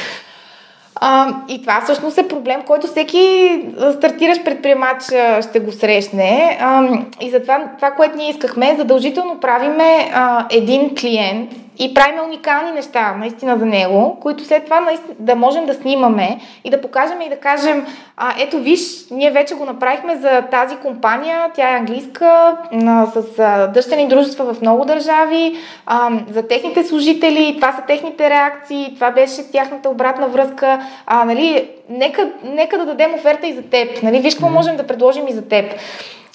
[0.95, 3.53] А, и това всъщност е проблем, който всеки
[3.93, 5.03] стартиращ предприемач
[5.49, 6.59] ще го срещне.
[6.61, 6.89] А,
[7.21, 11.51] и затова това, което ние искахме, задължително правиме а, един клиент
[11.81, 16.41] и правим уникални неща наистина за него, които след това наистина, да можем да снимаме
[16.65, 20.77] и да покажем и да кажем, а, ето виж, ние вече го направихме за тази
[20.77, 22.57] компания, тя е английска,
[22.87, 25.57] а, с а, дъщерни дружества в много държави,
[25.87, 31.71] а, за техните служители, това са техните реакции, това беше тяхната обратна връзка, а, нали,
[31.89, 35.33] нека, нека да дадем оферта и за теб, нали, виж какво можем да предложим и
[35.33, 35.75] за теб.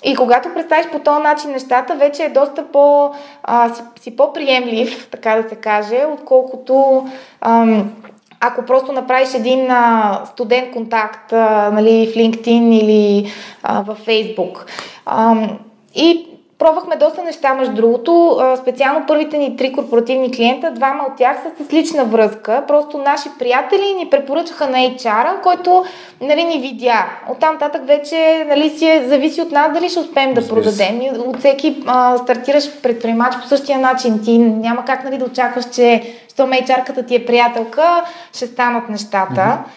[0.08, 3.12] И когато представиш по този начин нещата, вече е доста по,
[3.44, 7.06] а, си, си по-приемлив, така да се каже, отколкото
[7.42, 7.92] ам,
[8.40, 13.32] ако просто направиш един а, студент контакт а, нали, в LinkedIn или
[13.64, 14.66] а, в Facebook.
[15.06, 15.60] Ам,
[15.96, 16.28] и
[16.60, 18.42] Пробвахме доста неща, между другото.
[18.62, 22.64] Специално първите ни три корпоративни клиента, двама от тях са с лична връзка.
[22.68, 25.86] Просто наши приятели ни препоръчаха на HR-а, който
[26.22, 27.06] нали, ни видя.
[27.32, 31.02] Оттам нататък вече нали, си е, зависи от нас дали ще успеем да продадем.
[31.02, 34.24] И от всеки а, стартираш предприемач по същия начин.
[34.24, 36.04] Ти няма как нали, да очакваш, че
[36.34, 38.04] щом HR-ката ти е приятелка,
[38.34, 39.36] ще станат нещата.
[39.36, 39.76] Mm-hmm.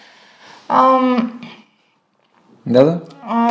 [0.68, 1.40] Ам,
[2.68, 3.00] да, да.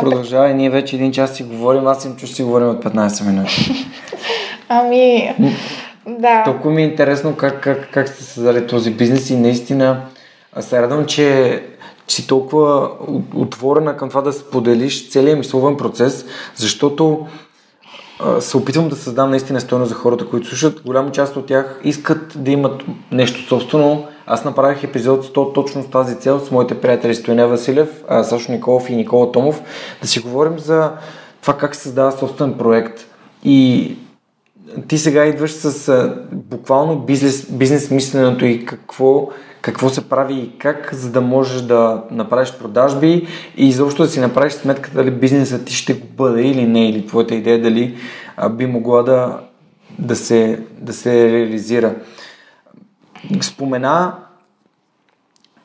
[0.00, 0.54] Продължавай.
[0.54, 1.86] Ние вече един час си говорим.
[1.86, 3.86] Аз им чуш си говорим от 15 минути.
[4.68, 5.34] ами,
[6.06, 6.44] да.
[6.44, 10.00] Толкова ми е интересно как, как, как сте създали този бизнес и наистина
[10.60, 11.62] се радвам, че
[12.08, 12.90] си толкова
[13.34, 17.26] отворена към това да споделиш целият мисловен процес, защото
[18.40, 20.82] се опитвам да създам наистина стойно за хората, които слушат.
[20.86, 24.06] Голяма част от тях искат да имат нещо собствено.
[24.30, 28.90] Аз направих епизод 100 точно с тази цел с моите приятели Стояне Василев, Сашо Николов
[28.90, 29.62] и Никола Томов,
[30.02, 30.92] да си говорим за
[31.40, 33.06] това как се създава собствен проект.
[33.44, 33.96] И
[34.88, 39.28] ти сега идваш с буквално бизнес, бизнес мисленето и какво
[39.62, 43.26] какво се прави и как, за да можеш да направиш продажби
[43.56, 47.06] и изобщо да си направиш сметка дали бизнесът ти ще го бъде или не, или
[47.06, 47.96] твоята идея дали
[48.36, 49.38] а, би могла да
[49.98, 51.94] да се, да се реализира.
[53.40, 54.14] Спомена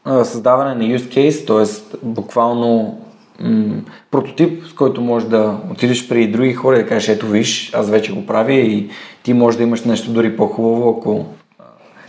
[0.05, 1.97] създаване на use case, т.е.
[2.03, 2.99] буквално
[3.39, 3.81] м-
[4.11, 7.89] прототип, с който можеш да отидеш при други хора и да кажеш, ето виж, аз
[7.89, 8.89] вече го правя и
[9.23, 11.25] ти можеш да имаш нещо дори по-хубаво, ако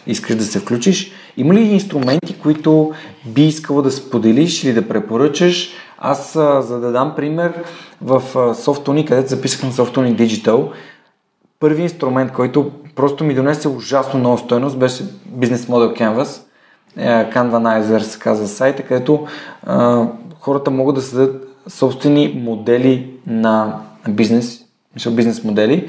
[0.07, 1.12] искаш да се включиш.
[1.36, 2.92] Има ли инструменти, които
[3.26, 5.70] би искала да споделиш или да препоръчаш?
[5.99, 7.53] Аз, за да дам пример,
[8.03, 10.68] в Softony, където записах на Softony Digital,
[11.64, 15.04] първи инструмент, който просто ми донесе ужасно много стойност, беше
[15.38, 16.42] Business Model Canvas.
[16.96, 19.26] Е, Canvanizer се казва сайта, където
[19.62, 20.06] а,
[20.40, 24.64] хората могат да създадат собствени модели на бизнес,
[25.10, 25.88] бизнес модели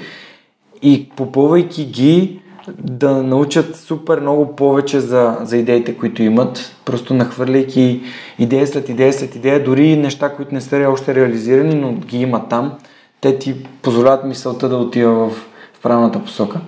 [0.81, 2.41] и попълвайки ги
[2.79, 8.01] да научат супер много повече за, за идеите, които имат, просто нахвърляйки
[8.39, 12.47] идея след идея след идея, дори неща, които не са още реализирани, но ги има
[12.49, 12.73] там,
[13.21, 15.45] те ти позволяват мисълта да отива в
[15.85, 16.59] правилната посока.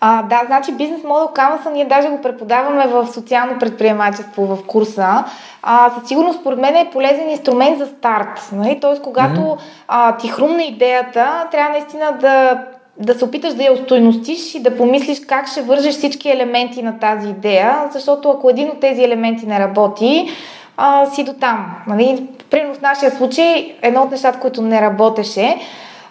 [0.00, 5.24] А, да, значи бизнес модел Canvas ние даже го преподаваме в социално предприемачество в курса.
[5.62, 8.50] А, със сигурност, според мен е полезен инструмент за старт.
[8.52, 8.78] Нали?
[8.80, 9.58] Тоест, когато mm-hmm.
[9.88, 12.60] а, ти хрумне идеята, трябва наистина да
[12.98, 16.98] да се опиташ да я устойностиш и да помислиш как ще вържеш всички елементи на
[16.98, 20.30] тази идея, защото ако един от тези елементи не работи,
[20.76, 21.74] а, си до там.
[21.86, 22.28] Нали?
[22.50, 25.56] Примерно в нашия случай, едно от нещата, които не работеше,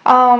[0.04, 0.36] а,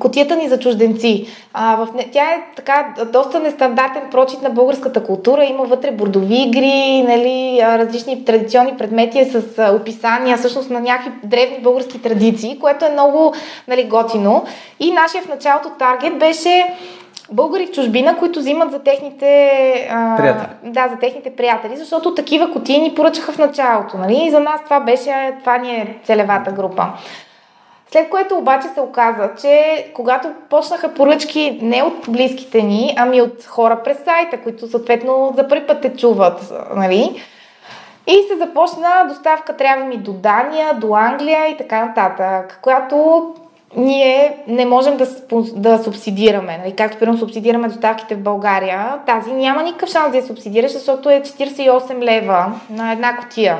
[0.00, 1.26] Котията ни за чужденци.
[1.52, 5.44] А, в, тя е така доста нестандартен прочит на българската култура.
[5.44, 9.42] Има вътре бордови игри, нали, различни традиционни предмети с
[9.80, 13.34] описания всъщност на някакви древни български традиции, което е много
[13.68, 14.44] нали, готино.
[14.80, 16.74] И нашия в началото таргет беше
[17.32, 20.48] българи в чужбина, които взимат за техните а, приятели.
[20.64, 23.98] Да, за техните приятели, защото такива котии ни поръчаха в началото.
[23.98, 24.24] Нали?
[24.26, 26.86] И за нас това беше, това ни е целевата група.
[27.92, 33.44] След което обаче се оказа, че когато почнаха поръчки не от близките ни, ами от
[33.44, 37.22] хора през сайта, които съответно за първи път те чуват, нали?
[38.06, 43.26] И се започна доставка трябва ми до Дания, до Англия и така нататък, която
[43.76, 45.06] ние не можем да,
[45.54, 46.58] да субсидираме.
[46.58, 46.76] Нали?
[46.76, 51.20] Както примерно субсидираме доставките в България, тази няма никакъв шанс да я субсидираш, защото е
[51.20, 53.58] 48 лева на една котия.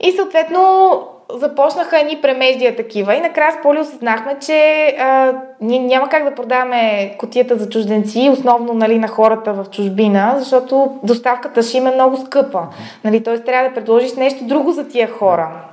[0.00, 1.00] И съответно
[1.34, 6.34] започнаха едни премеждия такива и накрая с Поли осъзнахме, че а, ние няма как да
[6.34, 11.94] продаваме котията за чужденци, основно нали, на хората в чужбина, защото доставката ще им е
[11.94, 12.62] много скъпа.
[13.04, 13.38] Нали, Т.е.
[13.38, 15.69] трябва да предложиш нещо друго за тия хора.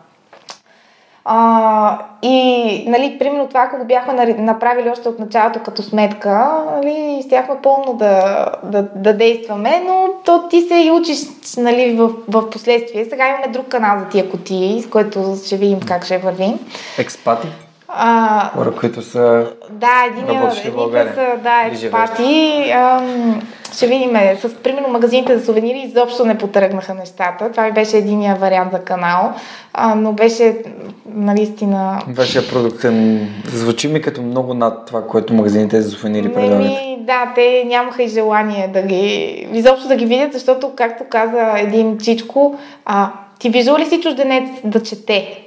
[1.29, 7.21] А, и, нали, примерно това, ако го бяхме направили още от началото като сметка, нали,
[7.23, 11.19] стяхме пълно да, да, да действаме, но то ти се и учиш
[11.57, 13.05] нали, в, в последствие.
[13.05, 16.59] Сега имаме друг канал за тия котии, с който ще видим как ще вървим.
[16.97, 17.47] Експати?
[17.87, 22.71] А, Хора, които са да, един, едните са да, експати.
[22.71, 23.41] Ам,
[23.73, 24.11] ще видим.
[24.41, 27.51] С, примерно, магазините за сувенири изобщо не потръгнаха нещата.
[27.51, 29.33] Това ми беше единия вариант за канал.
[29.73, 30.57] А, но беше
[31.05, 32.01] наистина...
[32.07, 36.71] Вашия продукт е, звучи ми като много над това, което магазините за сувенири предлагат.
[36.99, 39.47] Да, те нямаха и желание да ги...
[39.53, 44.49] Изобщо да ги видят, защото, както каза един чичко, а, ти виждал ли си чужденец
[44.63, 45.41] да чете?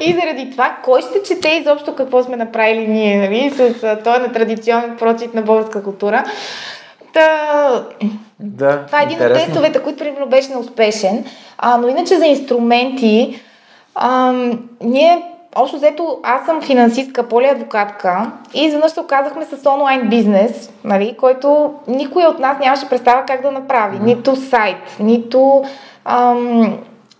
[0.00, 3.50] и заради това, кой ще чете изобщо какво сме направили ние, нали?
[3.50, 6.24] С този нетрадиционен прочит на българска култура.
[7.12, 7.84] Та...
[8.40, 9.42] Да, това е един интересно.
[9.42, 11.24] от тестовете, който примерно беше неуспешен.
[11.58, 13.40] А, но иначе за инструменти,
[13.94, 14.32] а,
[14.80, 15.22] ние
[15.56, 21.74] общо взето, аз съм финансистка, поли-адвокатка и изведнъж се оказахме с онлайн бизнес, нали, който
[21.88, 23.98] никой от нас нямаше представа как да направи.
[23.98, 25.64] Нито сайт, нито
[26.04, 26.78] ам,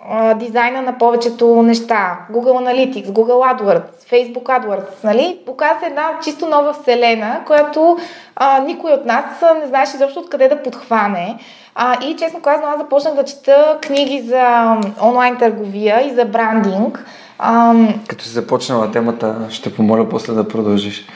[0.09, 2.18] а, дизайна на повечето неща.
[2.33, 5.39] Google Analytics, Google AdWords, Facebook AdWords, нали?
[5.47, 7.99] Показва една чисто нова вселена, която
[8.37, 9.24] а, никой от нас
[9.61, 11.39] не знаеше изобщо откъде да подхване.
[11.74, 17.05] А, и честно казано, аз започнах да чета книги за онлайн търговия и за брандинг.
[17.39, 18.01] Ам...
[18.09, 21.07] Като си започнала темата, ще помоля после да продължиш.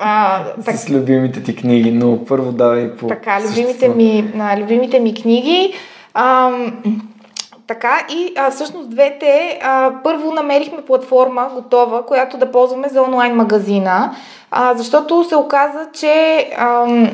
[0.00, 0.76] А, так...
[0.76, 5.74] С любимите ти книги, но първо давай по Така, любимите ми, а, любимите ми книги.
[6.20, 6.72] Ам,
[7.66, 13.34] така и а, всъщност двете, а, първо намерихме платформа готова, която да ползваме за онлайн
[13.34, 14.14] магазина,
[14.50, 17.10] а, защото се оказа, че ам,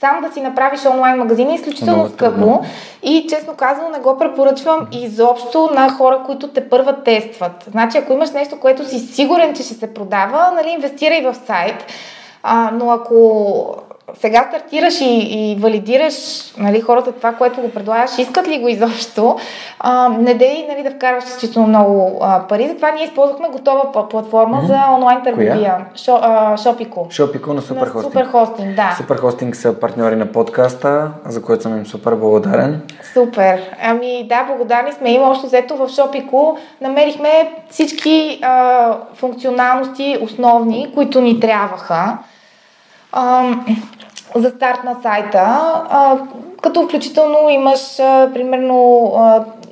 [0.00, 2.60] сам да си направиш онлайн магазин е изключително скъпо
[3.02, 7.64] и честно казано не го препоръчвам изобщо на хора, които те първа тестват.
[7.70, 11.84] Значи ако имаш нещо, което си сигурен, че ще се продава, нали, инвестирай в сайт,
[12.42, 13.74] а, но ако
[14.14, 16.14] сега стартираш и, и валидираш
[16.58, 19.36] нали, хората това, което го предлагаш, искат ли го изобщо,
[19.78, 22.68] а, не дей нали, да вкарваш изключително много а, пари.
[22.68, 24.66] Затова ние използвахме готова платформа mm-hmm.
[24.66, 25.76] за онлайн търговия.
[25.96, 27.06] Шо, а, Шопико.
[27.10, 28.12] Шопико на Суперхостинг.
[28.12, 28.94] Суперхостинг, да.
[28.96, 32.82] Суперхостинг са партньори на подкаста, за което съм им супер благодарен.
[33.12, 33.60] Супер.
[33.82, 35.10] Ами да, благодарни сме.
[35.10, 36.58] Има още взето в Шопико.
[36.80, 42.18] Намерихме всички а, функционалности основни, които ни трябваха.
[44.34, 45.58] За старт на сайта,
[46.62, 47.96] като включително имаш
[48.34, 49.12] примерно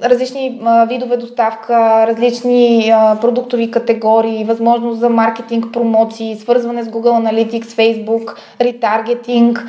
[0.05, 8.35] различни видове доставка, различни продуктови категории, възможност за маркетинг, промоции, свързване с Google Analytics, Facebook,
[8.61, 9.67] ретаргетинг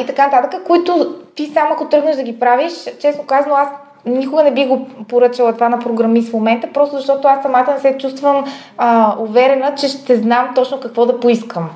[0.00, 3.68] и така нататък, които ти само ако тръгнеш да ги правиш, честно казано, аз
[4.06, 7.80] никога не би го поръчала това на програмист в момента, просто защото аз самата не
[7.80, 8.44] се чувствам
[8.78, 11.70] а, уверена, че ще знам точно какво да поискам.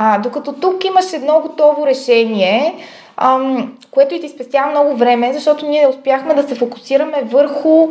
[0.00, 2.74] А, докато тук имаш едно готово решение,
[3.16, 7.88] ам, което и ти спестява много време, защото ние успяхме да се фокусираме върху,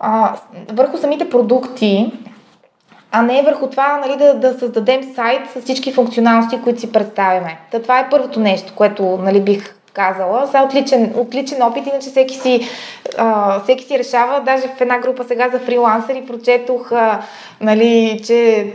[0.00, 0.36] а,
[0.72, 2.12] върху самите продукти,
[3.10, 7.58] а не върху това нали, да, да създадем сайт с всички функционалности, които си представяме.
[7.70, 10.46] Та това е първото нещо, което нали, бих казала.
[10.46, 12.68] За отличен, отличен опит, иначе всеки си,
[13.18, 14.40] а, всеки си решава.
[14.40, 17.20] Даже в една група сега за фрилансери прочетох, а,
[17.60, 18.66] нали, че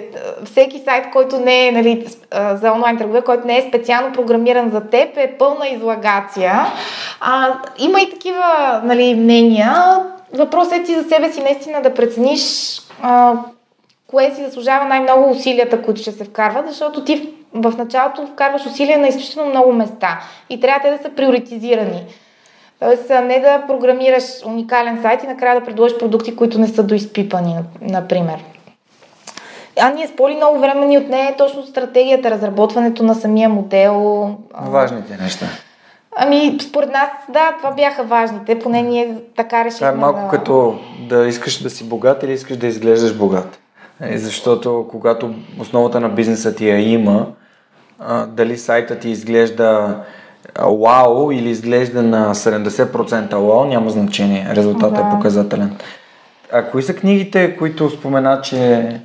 [0.45, 2.07] всеки сайт, който не е нали,
[2.53, 6.53] за онлайн търговия, който не е специално програмиран за теб, е пълна излагация.
[7.21, 9.73] А, има и такива нали, мнения.
[10.33, 12.41] Въпросът е ти за себе си наистина да прецениш
[13.01, 13.33] а,
[14.07, 18.99] кое си заслужава най-много усилията, които ще се вкарват, защото ти в началото вкарваш усилия
[18.99, 20.19] на изключително много места
[20.49, 22.05] и трябва те да са приоритизирани.
[22.79, 27.55] Тоест не да програмираш уникален сайт и накрая да предложиш продукти, които не са доизпипани,
[27.81, 28.39] например.
[29.81, 34.29] А ние с Поли много време ни отне точно стратегията, разработването на самия модел.
[34.61, 35.45] Важните неща.
[36.17, 39.87] Ами, според нас, да, това бяха важните, поне ние така решихме.
[39.87, 40.27] Това е малко да...
[40.27, 40.79] като
[41.09, 43.59] да искаш да си богат или искаш да изглеждаш богат.
[44.01, 47.27] Е, защото когато основата на бизнеса ти я има,
[47.99, 49.95] а, дали сайта ти изглежда
[50.59, 54.47] вау или изглежда на 70% вау, няма значение.
[54.55, 55.07] Резултатът е да.
[55.07, 55.77] е показателен.
[56.51, 59.01] А кои са книгите, които спомена, че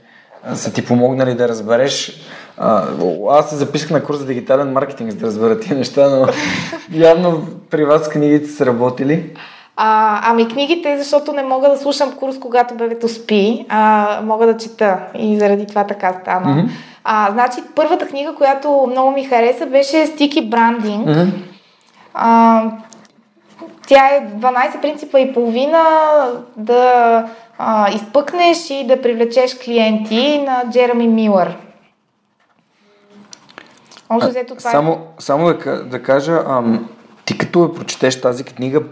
[0.55, 2.20] са ти помогнали да разбереш?
[2.57, 2.84] А,
[3.30, 6.26] аз се записах на курс за дигитален маркетинг, за да разбера тези неща, но
[6.99, 9.30] явно при вас книгите са работили.
[9.77, 14.57] А, ами книгите, защото не мога да слушам курс, когато бебето спи, а, мога да
[14.57, 16.47] чета и заради това така стана.
[16.47, 16.68] Mm-hmm.
[17.05, 21.05] А, значи, първата книга, която много ми хареса, беше Sticky Branding.
[21.05, 21.33] Mm-hmm.
[22.14, 22.62] А,
[23.87, 25.83] тя е 12 принципа и половина
[26.57, 27.25] да
[27.59, 31.57] а, изпъкнеш и да привлечеш клиенти на Джереми Милър.
[34.11, 34.97] Може взето това само, е...
[35.18, 36.89] само да, да кажа, ам,
[37.35, 38.82] ти като я прочетеш тази книга,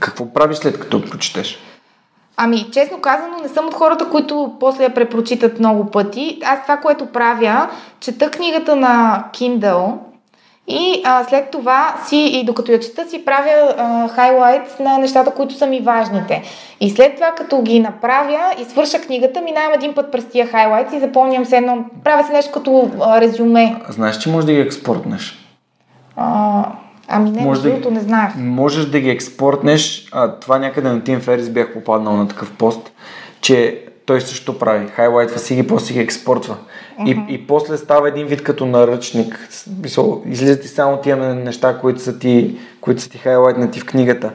[0.00, 1.58] какво правиш след като я прочетеш?
[2.36, 6.40] Ами, честно казано, не съм от хората, които после я препрочитат много пъти.
[6.44, 7.68] Аз това, което правя,
[8.00, 9.92] чета книгата на Kindle
[10.68, 15.54] и а, след това си, и докато я чета, си правя хайлайтс на нещата, които
[15.54, 16.42] са ми важните.
[16.80, 20.94] И след това, като ги направя и свърша книгата, минавам един път през тия хайлайтс
[20.94, 23.76] и запомням се едно, правя се нещо като а, резюме.
[23.88, 25.38] Знаеш, че можеш да ги експортнеш?
[26.16, 26.64] А,
[27.12, 28.32] Ами не, може да, не знаех.
[28.36, 30.08] Можеш да ги експортнеш.
[30.12, 32.92] А, това някъде на Тим Ферис бях попаднал на такъв пост,
[33.40, 34.88] че той също прави.
[34.88, 36.56] Хайлайтва си ги, после ги експортва.
[37.00, 37.28] Uh-huh.
[37.28, 39.48] И, и после става един вид като наръчник.
[40.26, 44.30] Излизат и само тия неща, които са ти, които са ти хайлайтнати в книгата.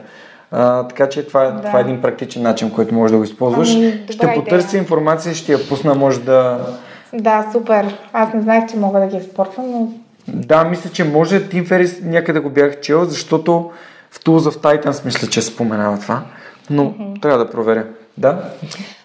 [0.50, 1.62] А, така че това, да.
[1.62, 3.74] това е един практичен начин, който можеш да го използваш.
[3.74, 6.66] Ами, ще потърся информация, ще я пусна, може да...
[7.12, 7.98] Да, супер.
[8.12, 9.88] Аз не знаех, че мога да ги експортвам, но
[10.28, 11.48] да, мисля, че може.
[11.48, 13.70] Тим Ферис някъде го бях чел, защото
[14.10, 16.22] в Tools of Titans мисля, че споменава това.
[16.70, 17.22] Но mm-hmm.
[17.22, 17.84] трябва да проверя.
[18.18, 18.42] Да.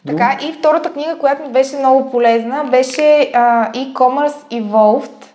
[0.07, 5.25] Така, и втората книга, която ми беше много полезна, беше uh, E-Commerce Evolved,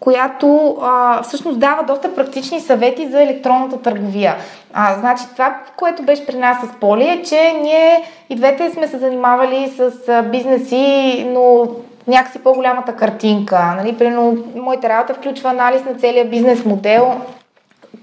[0.00, 4.36] която а, всъщност дава доста практични съвети за електронната търговия.
[4.72, 8.88] А, значи това, което беше при нас с Поли е, че ние и двете сме
[8.88, 11.68] се занимавали с а, бизнеси, но
[12.08, 13.74] някакси по-голямата картинка.
[13.76, 13.98] Нали?
[13.98, 17.12] Примерно, моята работа включва анализ на целия бизнес модел,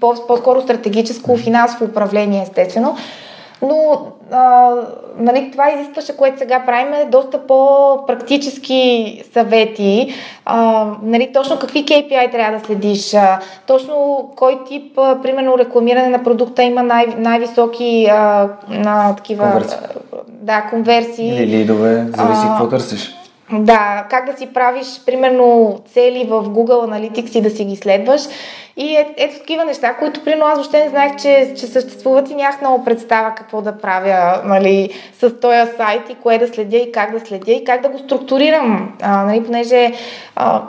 [0.00, 2.96] по-скоро стратегическо финансово управление, естествено.
[3.62, 4.70] Но а,
[5.18, 10.14] нали, това изискваше, което сега правим, е доста по-практически съвети.
[10.44, 16.08] А, нали, точно какви KPI трябва да следиш, а, точно кой тип, а, примерно, рекламиране
[16.08, 19.44] на продукта има най- най-високи а, на такива...
[19.44, 19.78] Конверсии.
[20.28, 21.28] Да, конверсии.
[21.28, 23.23] Или лидове, зависи какво търсиш.
[23.60, 28.22] Да, как да си правиш, примерно, цели в Google Analytics и да си ги следваш.
[28.76, 32.34] И е, ето такива неща, които, примерно, аз въобще не знаех, че, че съществуват и
[32.34, 34.90] нямах много представа какво да правя нали,
[35.20, 37.98] с този сайт и кое да следя и как да следя и как да го
[37.98, 38.94] структурирам.
[39.02, 39.92] А, нали, понеже
[40.36, 40.62] а,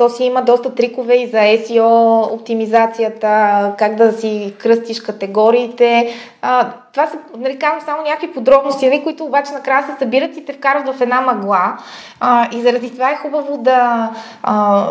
[0.00, 6.14] то си има доста трикове и за SEO, оптимизацията, как да си кръстиш категориите.
[6.42, 10.44] А, това са, нали, казвам само някакви подробности, нали, които обаче накрая се събират и
[10.44, 11.76] те вкарват в една мъгла.
[12.20, 14.10] А, и заради това е хубаво да,
[14.42, 14.86] а,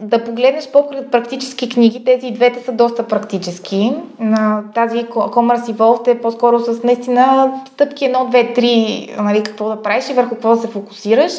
[0.00, 2.04] да погледнеш по-практически книги.
[2.04, 3.92] Тези двете са доста практически.
[4.18, 9.82] На тази Commerce Evolved е по-скоро с наистина стъпки 1, 2, 3, нали, какво да
[9.82, 11.32] правиш и върху какво да се фокусираш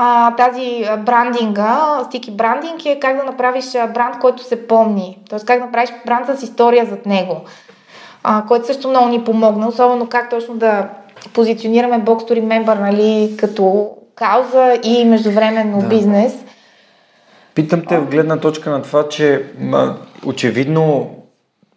[0.00, 5.18] а, тази брандинга, стики брандинг е как да направиш бранд, който се помни.
[5.30, 7.40] Тоест как да направиш бранд с история зад него.
[8.22, 10.88] А, който също много ни помогна, особено как точно да
[11.34, 15.86] позиционираме Box to Remember нали, като кауза и междувременно да.
[15.86, 16.44] бизнес.
[17.54, 19.96] Питам те в гледна точка на това, че ма,
[20.26, 21.10] очевидно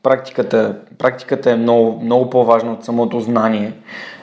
[0.03, 3.73] практиката, практиката е много, много по-важна от самото знание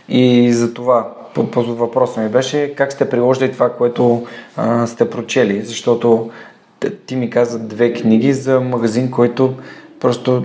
[0.09, 1.18] и за това
[1.56, 6.31] въпросът ми беше как сте приложили това, което а, сте прочели, защото
[7.06, 9.55] ти ми каза две книги за магазин, който
[10.01, 10.44] просто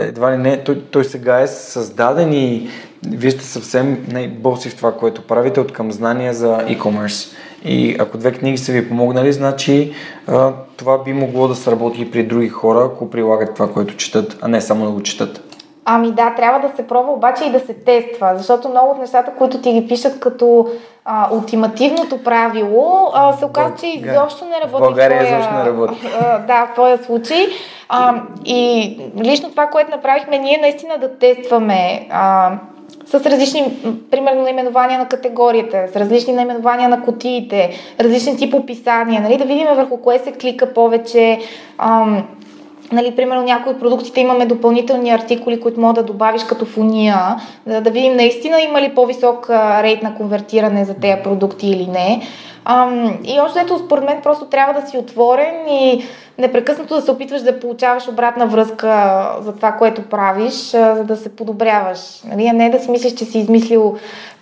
[0.00, 2.68] едва ли не, той, той сега е създаден и
[3.08, 7.34] вие сте съвсем най-боси в това, което правите от към знания за e-commerce.
[7.64, 9.92] И ако две книги са ви помогнали, значи
[10.26, 14.38] а, това би могло да сработи и при други хора, ако прилагат това, което четат,
[14.40, 15.49] а не само да го четат.
[15.92, 19.32] Ами да, трябва да се пробва обаче и да се тества, защото много от нещата,
[19.38, 20.68] които ти ги пишат като
[21.04, 24.80] а, ултимативното правило, а, се оказва, че изобщо не работи.
[24.80, 26.06] България изобщо не работи.
[26.20, 27.46] А, да, в твоя случай.
[27.88, 32.50] А, и лично това, което направихме ние, наистина да тестваме а,
[33.06, 39.36] с различни, примерно, наименования на категорията, с различни наименования на котиите, различен тип описания, нали,
[39.36, 41.38] да видим върху кое се клика повече.
[41.78, 42.06] А,
[42.92, 47.36] Нали, примерно някои от продуктите имаме допълнителни артикули, които мога да добавиш като фуния,
[47.66, 52.22] да, да видим наистина има ли по-висок рейт на конвертиране за тези продукти или не.
[52.64, 56.04] Ам, и още ето, според мен, просто трябва да си отворен и
[56.38, 61.36] непрекъснато да се опитваш да получаваш обратна връзка за това, което правиш, за да се
[61.36, 61.98] подобряваш.
[62.24, 62.46] Нали?
[62.46, 63.96] А не да си мислиш, че си измислил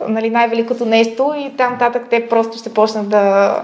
[0.09, 3.55] нали, най-великото нещо и там татък те просто ще почнат да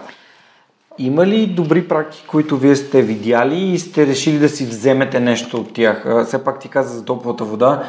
[0.98, 5.56] има ли добри практики, които вие сте видяли и сте решили да си вземете нещо
[5.56, 6.06] от тях?
[6.26, 7.82] Все пак ти каза за топлата вода,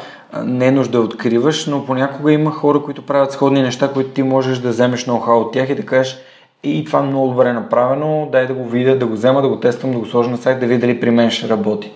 [0.44, 4.22] не е нужда да откриваш, но понякога има хора, които правят сходни неща, които ти
[4.22, 6.18] можеш да вземеш ноу-хау от тях и да кажеш
[6.62, 9.60] и това е много добре направено, дай да го видя, да го взема, да го
[9.60, 11.92] тествам, да го сложа на сайт, да видя дали при мен ще работи.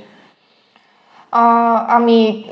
[1.30, 2.46] А, ами,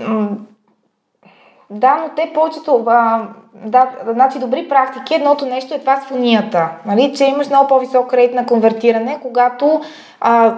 [1.70, 6.68] да, но те повечето, а, да, значи добри практики, едното нещо е това с фунията,
[6.86, 9.80] нали, че имаш много по-висок рейт на конвертиране, когато
[10.20, 10.54] а,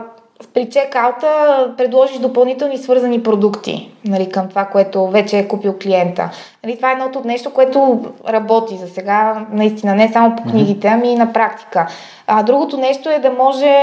[0.55, 1.29] при чекаута
[1.77, 6.31] предложиш допълнителни свързани продукти нали, към това, което вече е купил клиента.
[6.65, 10.89] Нали, това е едното от нещо, което работи за сега, наистина, не само по книгите,
[10.89, 11.87] ами и на практика.
[12.27, 13.75] А, другото нещо е да може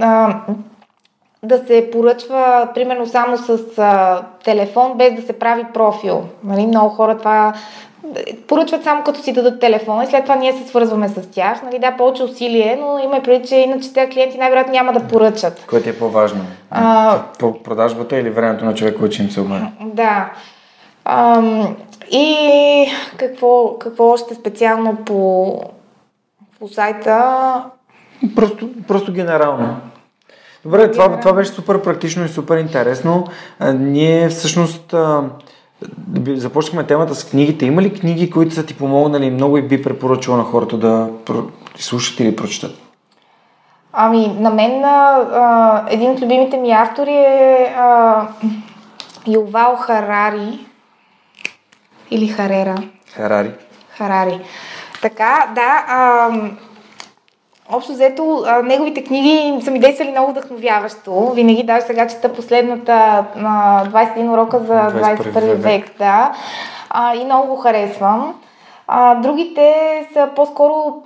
[0.00, 0.40] а,
[1.44, 6.22] да се поръчва, примерно, само с а, телефон, без да се прави профил.
[6.44, 7.52] Нали, много хора това
[8.48, 11.62] поръчват само като си дадат телефона и след това ние се свързваме с тях.
[11.62, 15.08] Нали, да, повече усилие, но има и преди, че иначе тези клиенти най-вероятно няма да
[15.08, 15.66] поръчат.
[15.70, 16.40] Което е по-важно?
[16.70, 17.18] А,
[17.64, 19.66] продажбата или времето на човека, който им се обмени?
[19.80, 20.32] Да.
[21.04, 21.42] А,
[22.10, 25.60] и какво, какво още специално по,
[26.58, 27.64] по сайта?
[28.36, 29.76] Просто, просто генерално.
[30.64, 33.26] Добре, това, това беше супер практично и супер интересно.
[33.58, 35.22] А, ние всъщност а,
[36.26, 37.66] започнахме темата с книгите.
[37.66, 41.08] Има ли книги, които са ти помогнали много и би препоръчала на хората да
[41.76, 42.78] слушат или прочитат?
[43.92, 48.26] Ами, на мен а, един от любимите ми автори е а,
[49.26, 50.66] Ювал Харари
[52.10, 52.74] или Харера.
[53.14, 53.50] Харари.
[53.96, 54.40] Харари.
[55.02, 55.84] Така, да.
[55.88, 56.30] А,
[57.72, 61.32] Общо взето, неговите книги са ми действали много вдъхновяващо.
[61.34, 66.32] Винаги, даже сега чета последната на 21 урока за 21 век, да.
[66.90, 68.34] А, и много го харесвам.
[68.86, 69.74] А, другите
[70.12, 71.02] са по-скоро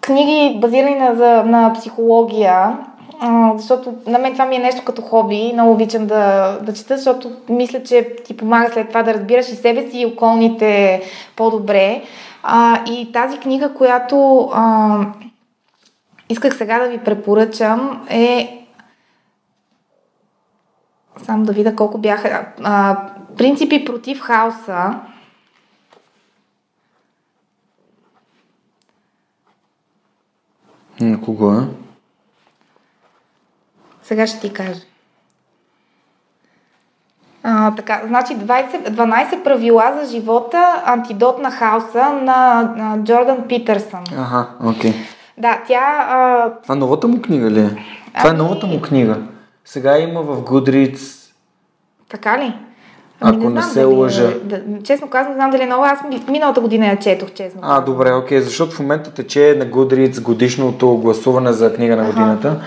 [0.00, 2.78] книги базирани на, за, на психология,
[3.20, 5.50] а, защото на мен това ми е нещо като хоби.
[5.52, 9.56] Много обичам да, да чета, защото мисля, че ти помага след това да разбираш и
[9.56, 11.02] себе си и околните
[11.36, 12.02] по-добре.
[12.42, 14.98] А, и тази книга, която а,
[16.30, 18.56] исках сега да ви препоръчам е
[21.22, 22.46] само да видя колко бяха.
[22.62, 25.00] А, принципи против хаоса.
[31.00, 31.62] На кого е?
[34.02, 34.80] Сега ще ти кажа.
[37.42, 44.04] А, така, значи 20, 12 правила за живота, антидот на хаоса на, на Джордан Питърсън.
[44.18, 44.94] Аха, окей.
[45.40, 45.80] Да, тя...
[46.08, 47.68] А, Това новата му книга ли е?
[48.08, 49.16] Това е Ами- новата му книга.
[49.64, 51.30] Сега има в Goodreads.
[52.08, 52.54] така ли?
[53.20, 54.30] Ако не знам се дали е- лъжа.
[54.42, 55.88] Да, честно казвам, не знам дали е нова.
[55.88, 57.60] Аз ми- миналата година я четох, честно.
[57.64, 62.60] А, добре, окей, защото в момента тече на Goodreads годишното гласуване за книга на годината.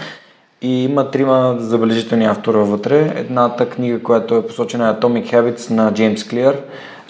[0.62, 3.14] И има трима забележителни автора вътре.
[3.16, 6.58] Едната книга, която е посочена е Atomic Habits на Джеймс Клиър,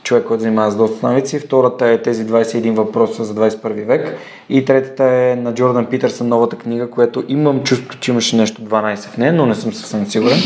[0.03, 1.39] човек, който занимава с доста навици.
[1.39, 4.17] Втората е тези 21 въпроса за 21 век.
[4.49, 8.95] И третата е на Джордан Питърсън, новата книга, която имам чувство, че имаше нещо 12
[8.95, 10.37] в нея, но не съм съвсем сигурен.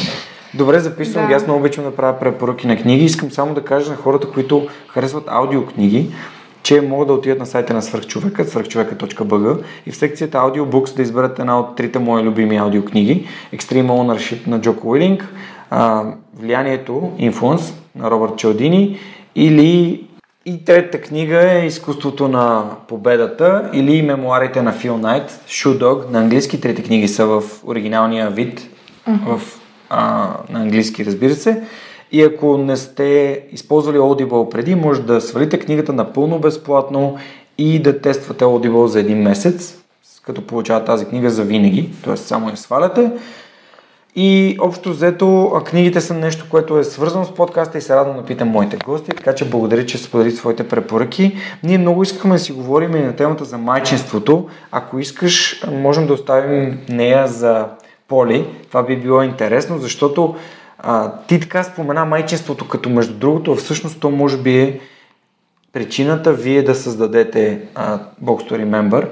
[0.54, 1.34] Добре, записвам Да.
[1.34, 3.06] Аз много обичам да правя препоръки на книги.
[3.06, 6.10] Искам само да кажа на хората, които харесват аудиокниги,
[6.64, 11.40] че могат да отидат на сайта на Свърхчовека, свърхчовека.bg и в секцията Audiobooks да изберат
[11.40, 15.34] една от трите мои любими аудиокниги Extreme Ownership на Джоко Уилинг,
[16.40, 19.00] Влиянието, Influence на Робърт Чалдини
[19.38, 20.04] или
[20.46, 26.20] и третата книга е Изкуството на победата или Мемуарите на Фил Найт, Shoe Dog на
[26.20, 26.62] английски.
[26.62, 28.70] Трите книги са в оригиналния вид,
[29.08, 29.42] в,
[29.90, 31.64] а, на английски разбира се.
[32.12, 37.18] И ако не сте използвали Audible преди, може да свалите книгата напълно безплатно
[37.58, 39.78] и да тествате Audible за един месец,
[40.26, 42.18] като получавате тази книга за винаги, т.е.
[42.18, 43.12] само я сваляте.
[44.20, 48.26] И общо взето, книгите са нещо, което е свързано с подкаста и се радвам да
[48.26, 51.38] питам моите гости, така че благодаря, че сподели своите препоръки.
[51.64, 54.50] Ние много искаме да си говорим и на темата за майчинството.
[54.72, 57.68] Ако искаш, можем да оставим нея за
[58.08, 58.48] Поли.
[58.68, 60.36] Това би било интересно, защото
[60.80, 64.80] а, ти така спомена майчинството, като между другото, всъщност то може би е
[65.74, 69.08] причината вие да създадете а, Box to Remember.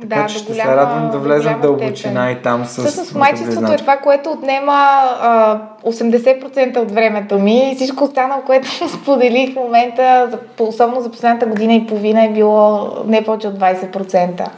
[0.00, 2.84] Така Да, че ще голяма- се радвам да влезем в дълбочина и там с...
[2.84, 4.72] Всъщност майчеството е това, което отнема
[5.20, 11.46] а, 80% от времето ми и всичко останало, което споделих в момента, особено за последната
[11.46, 14.48] година и половина, е било не повече от 20%.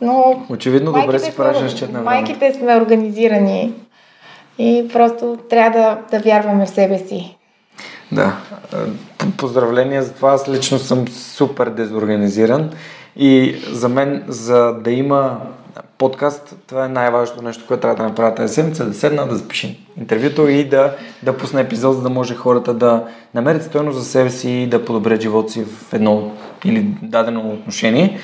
[0.00, 2.04] Но Очевидно добре си правиш разчет на време.
[2.04, 3.72] Майките сме организирани
[4.58, 7.36] и просто трябва да, да вярваме в себе си.
[8.12, 8.36] Да.
[9.36, 10.32] Поздравления за това.
[10.32, 12.70] Аз лично съм супер дезорганизиран
[13.16, 15.40] и за мен, за да има
[15.98, 19.70] подкаст, това е най-важното нещо, което трябва да направя тази седмица, да седна, да запишем
[19.98, 24.30] интервюто и да, да пусна епизод, за да може хората да намерят стойност за себе
[24.30, 26.32] си и да подобрят живота си в едно
[26.64, 28.18] или дадено отношение.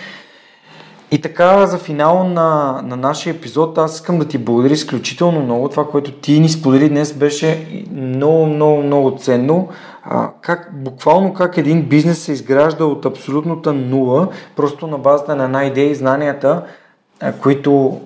[1.11, 5.69] И така, за финал на, на нашия епизод, аз искам да ти благодаря изключително много.
[5.69, 9.69] Това, което ти ни сподели днес, беше много, много, много ценно.
[10.05, 15.45] А, как, буквално как един бизнес се изгражда от абсолютната нула, просто на базата на
[15.45, 16.63] една идея и знанията,
[17.21, 18.01] а, които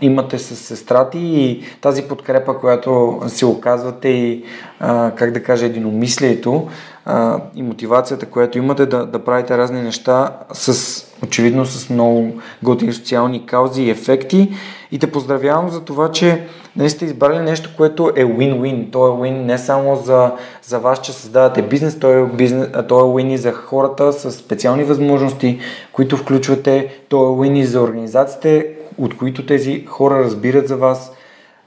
[0.00, 4.44] имате с сестра ти и тази подкрепа, която се оказвате и,
[4.80, 6.68] а, как да кажа, единомислието
[7.06, 12.32] а, и мотивацията, която имате да, да правите разни неща с, очевидно, с много
[12.62, 14.52] готини социални каузи и ефекти.
[14.92, 18.92] И те поздравявам за това, че нали сте избрали нещо, което е win-win.
[18.92, 20.32] То е win не само за,
[20.62, 24.12] за вас, че създавате бизнес, то е, бизнес, а то е win и за хората
[24.12, 25.58] с специални възможности,
[25.92, 27.00] които включвате.
[27.08, 28.68] То е win и за организациите,
[28.98, 31.12] от които тези хора разбират за вас,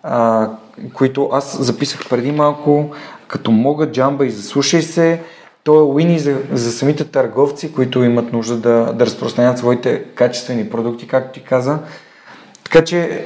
[0.03, 0.49] а,
[0.93, 2.89] които аз записах преди малко,
[3.27, 5.21] като мога джамба и заслушай се.
[5.63, 10.69] То е уини за, за самите търговци, които имат нужда да, да разпространят своите качествени
[10.69, 11.79] продукти, както ти каза.
[12.63, 13.25] Така че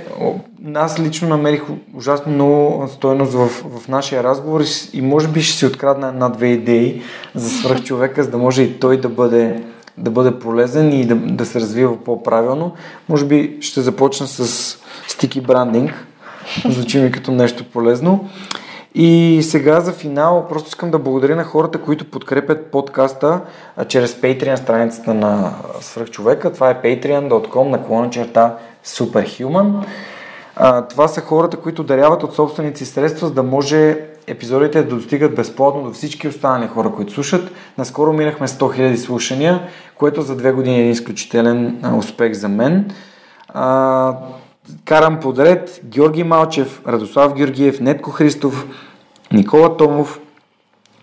[0.75, 1.63] аз лично намерих
[1.97, 4.63] ужасно много стоеност в, в нашия разговор
[4.93, 7.01] и може би ще си открадна една-две идеи
[7.35, 9.63] за свръхчовека, за да може и той да бъде,
[9.97, 12.73] да бъде полезен и да, да се развива по-правилно.
[13.09, 16.07] Може би ще започна с стики брандинг.
[16.69, 18.29] Звучи ми като нещо полезно.
[18.95, 23.39] И сега за финал просто искам да благодаря на хората, които подкрепят подкаста
[23.87, 26.53] чрез Patreon страницата на Свръхчовека.
[26.53, 29.85] Това е patreon.com наклона черта Superhuman.
[30.55, 33.97] А, това са хората, които даряват от собствените си средства, за да може
[34.27, 37.51] епизодите да достигат безплатно до всички останали хора, които слушат.
[37.77, 39.61] Наскоро минахме 100 000 слушания,
[39.95, 42.91] което за две години е изключителен успех за мен.
[44.85, 48.65] Карам подред Георги Малчев, Радослав Георгиев, Нетко Христов,
[49.31, 50.19] Никола Томов,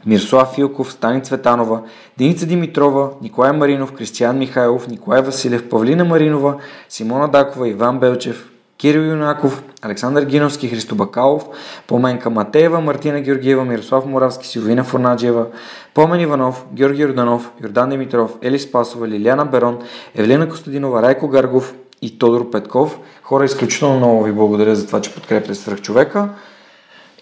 [0.06, 1.82] Мирслав Филков, Стани Цветанова,
[2.18, 6.56] Деница Димитрова, Николай Маринов, Кристиян Михайлов, Николай Василев, Павлина Маринова,
[6.89, 11.47] Симона Дакова, Иван Белчев, Кирил Юнаков, Александър Гиновски, Христо Бакалов,
[11.86, 15.47] Поменка Матеева, Мартина Георгиева, Мирослав Моравски, Силвина Фурнаджиева,
[15.94, 19.78] Помен Иванов, Георги Йорданов, Йордан Димитров, Ели Спасова, Лиляна Берон,
[20.14, 22.98] Евлина Костадинова, Райко Гаргов, и Тодор Петков.
[23.28, 26.28] Хора, изключително много ви благодаря за това, че подкрепяте свръхчовека.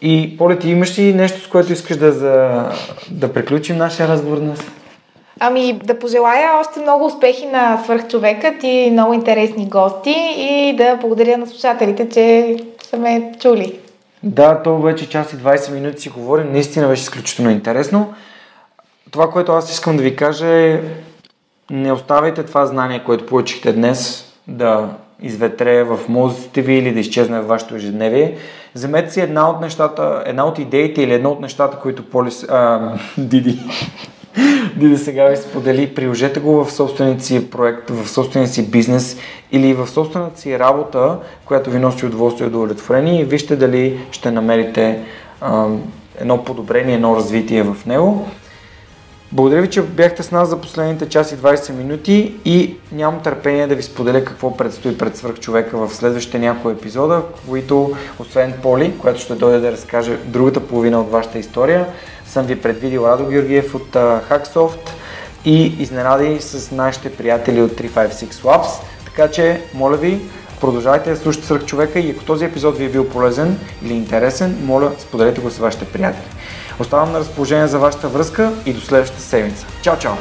[0.03, 2.65] И, Поле, ти имаш ли нещо, с което искаш да, за,
[3.11, 4.61] да приключим нашия разговор днес?
[5.41, 11.39] Ами да пожелая още много успехи на свърхчовекът и много интересни гости и да благодаря
[11.39, 13.79] на слушателите, че са ме чули.
[14.23, 16.53] Да, то вече час и 20 минути си говорим.
[16.53, 18.15] Наистина беше изключително интересно.
[19.11, 20.81] Това, което аз искам да ви кажа е
[21.71, 24.89] не оставяйте това знание, което получихте днес да
[25.23, 28.37] изветре в мозъците ви или да изчезне в вашето ежедневие.
[28.75, 32.93] Вземете си една от нещата, една от идеите или едно от нещата, които Полис, а,
[33.19, 33.59] Диди,
[34.77, 39.19] Диди сега ви сподели, приложете го в собствения си проект, в собствения си бизнес
[39.53, 44.31] или в собствената си работа, която ви носи удоволствие и удовлетворение и вижте дали ще
[44.31, 45.01] намерите
[45.41, 45.67] а,
[46.21, 48.29] едно подобрение, едно развитие в него.
[49.33, 53.67] Благодаря ви, че бяхте с нас за последните час и 20 минути и нямам търпение
[53.67, 58.99] да ви споделя какво предстои пред свърх човека в следващите някои епизода, които, освен Поли,
[58.99, 61.87] която ще дойде да разкаже другата половина от вашата история,
[62.27, 63.93] съм ви предвидил Радо Георгиев от
[64.31, 64.91] Hacksoft
[65.45, 68.83] и изненади с нашите приятели от 356 Labs.
[69.05, 70.21] Така че, моля ви,
[70.61, 74.59] продължайте да слушате свърх човека и ако този епизод ви е бил полезен или интересен,
[74.65, 76.27] моля, споделете го с вашите приятели.
[76.79, 79.67] Оставам на разположение за вашата връзка и до следващата седмица.
[79.83, 80.15] Чао, чао!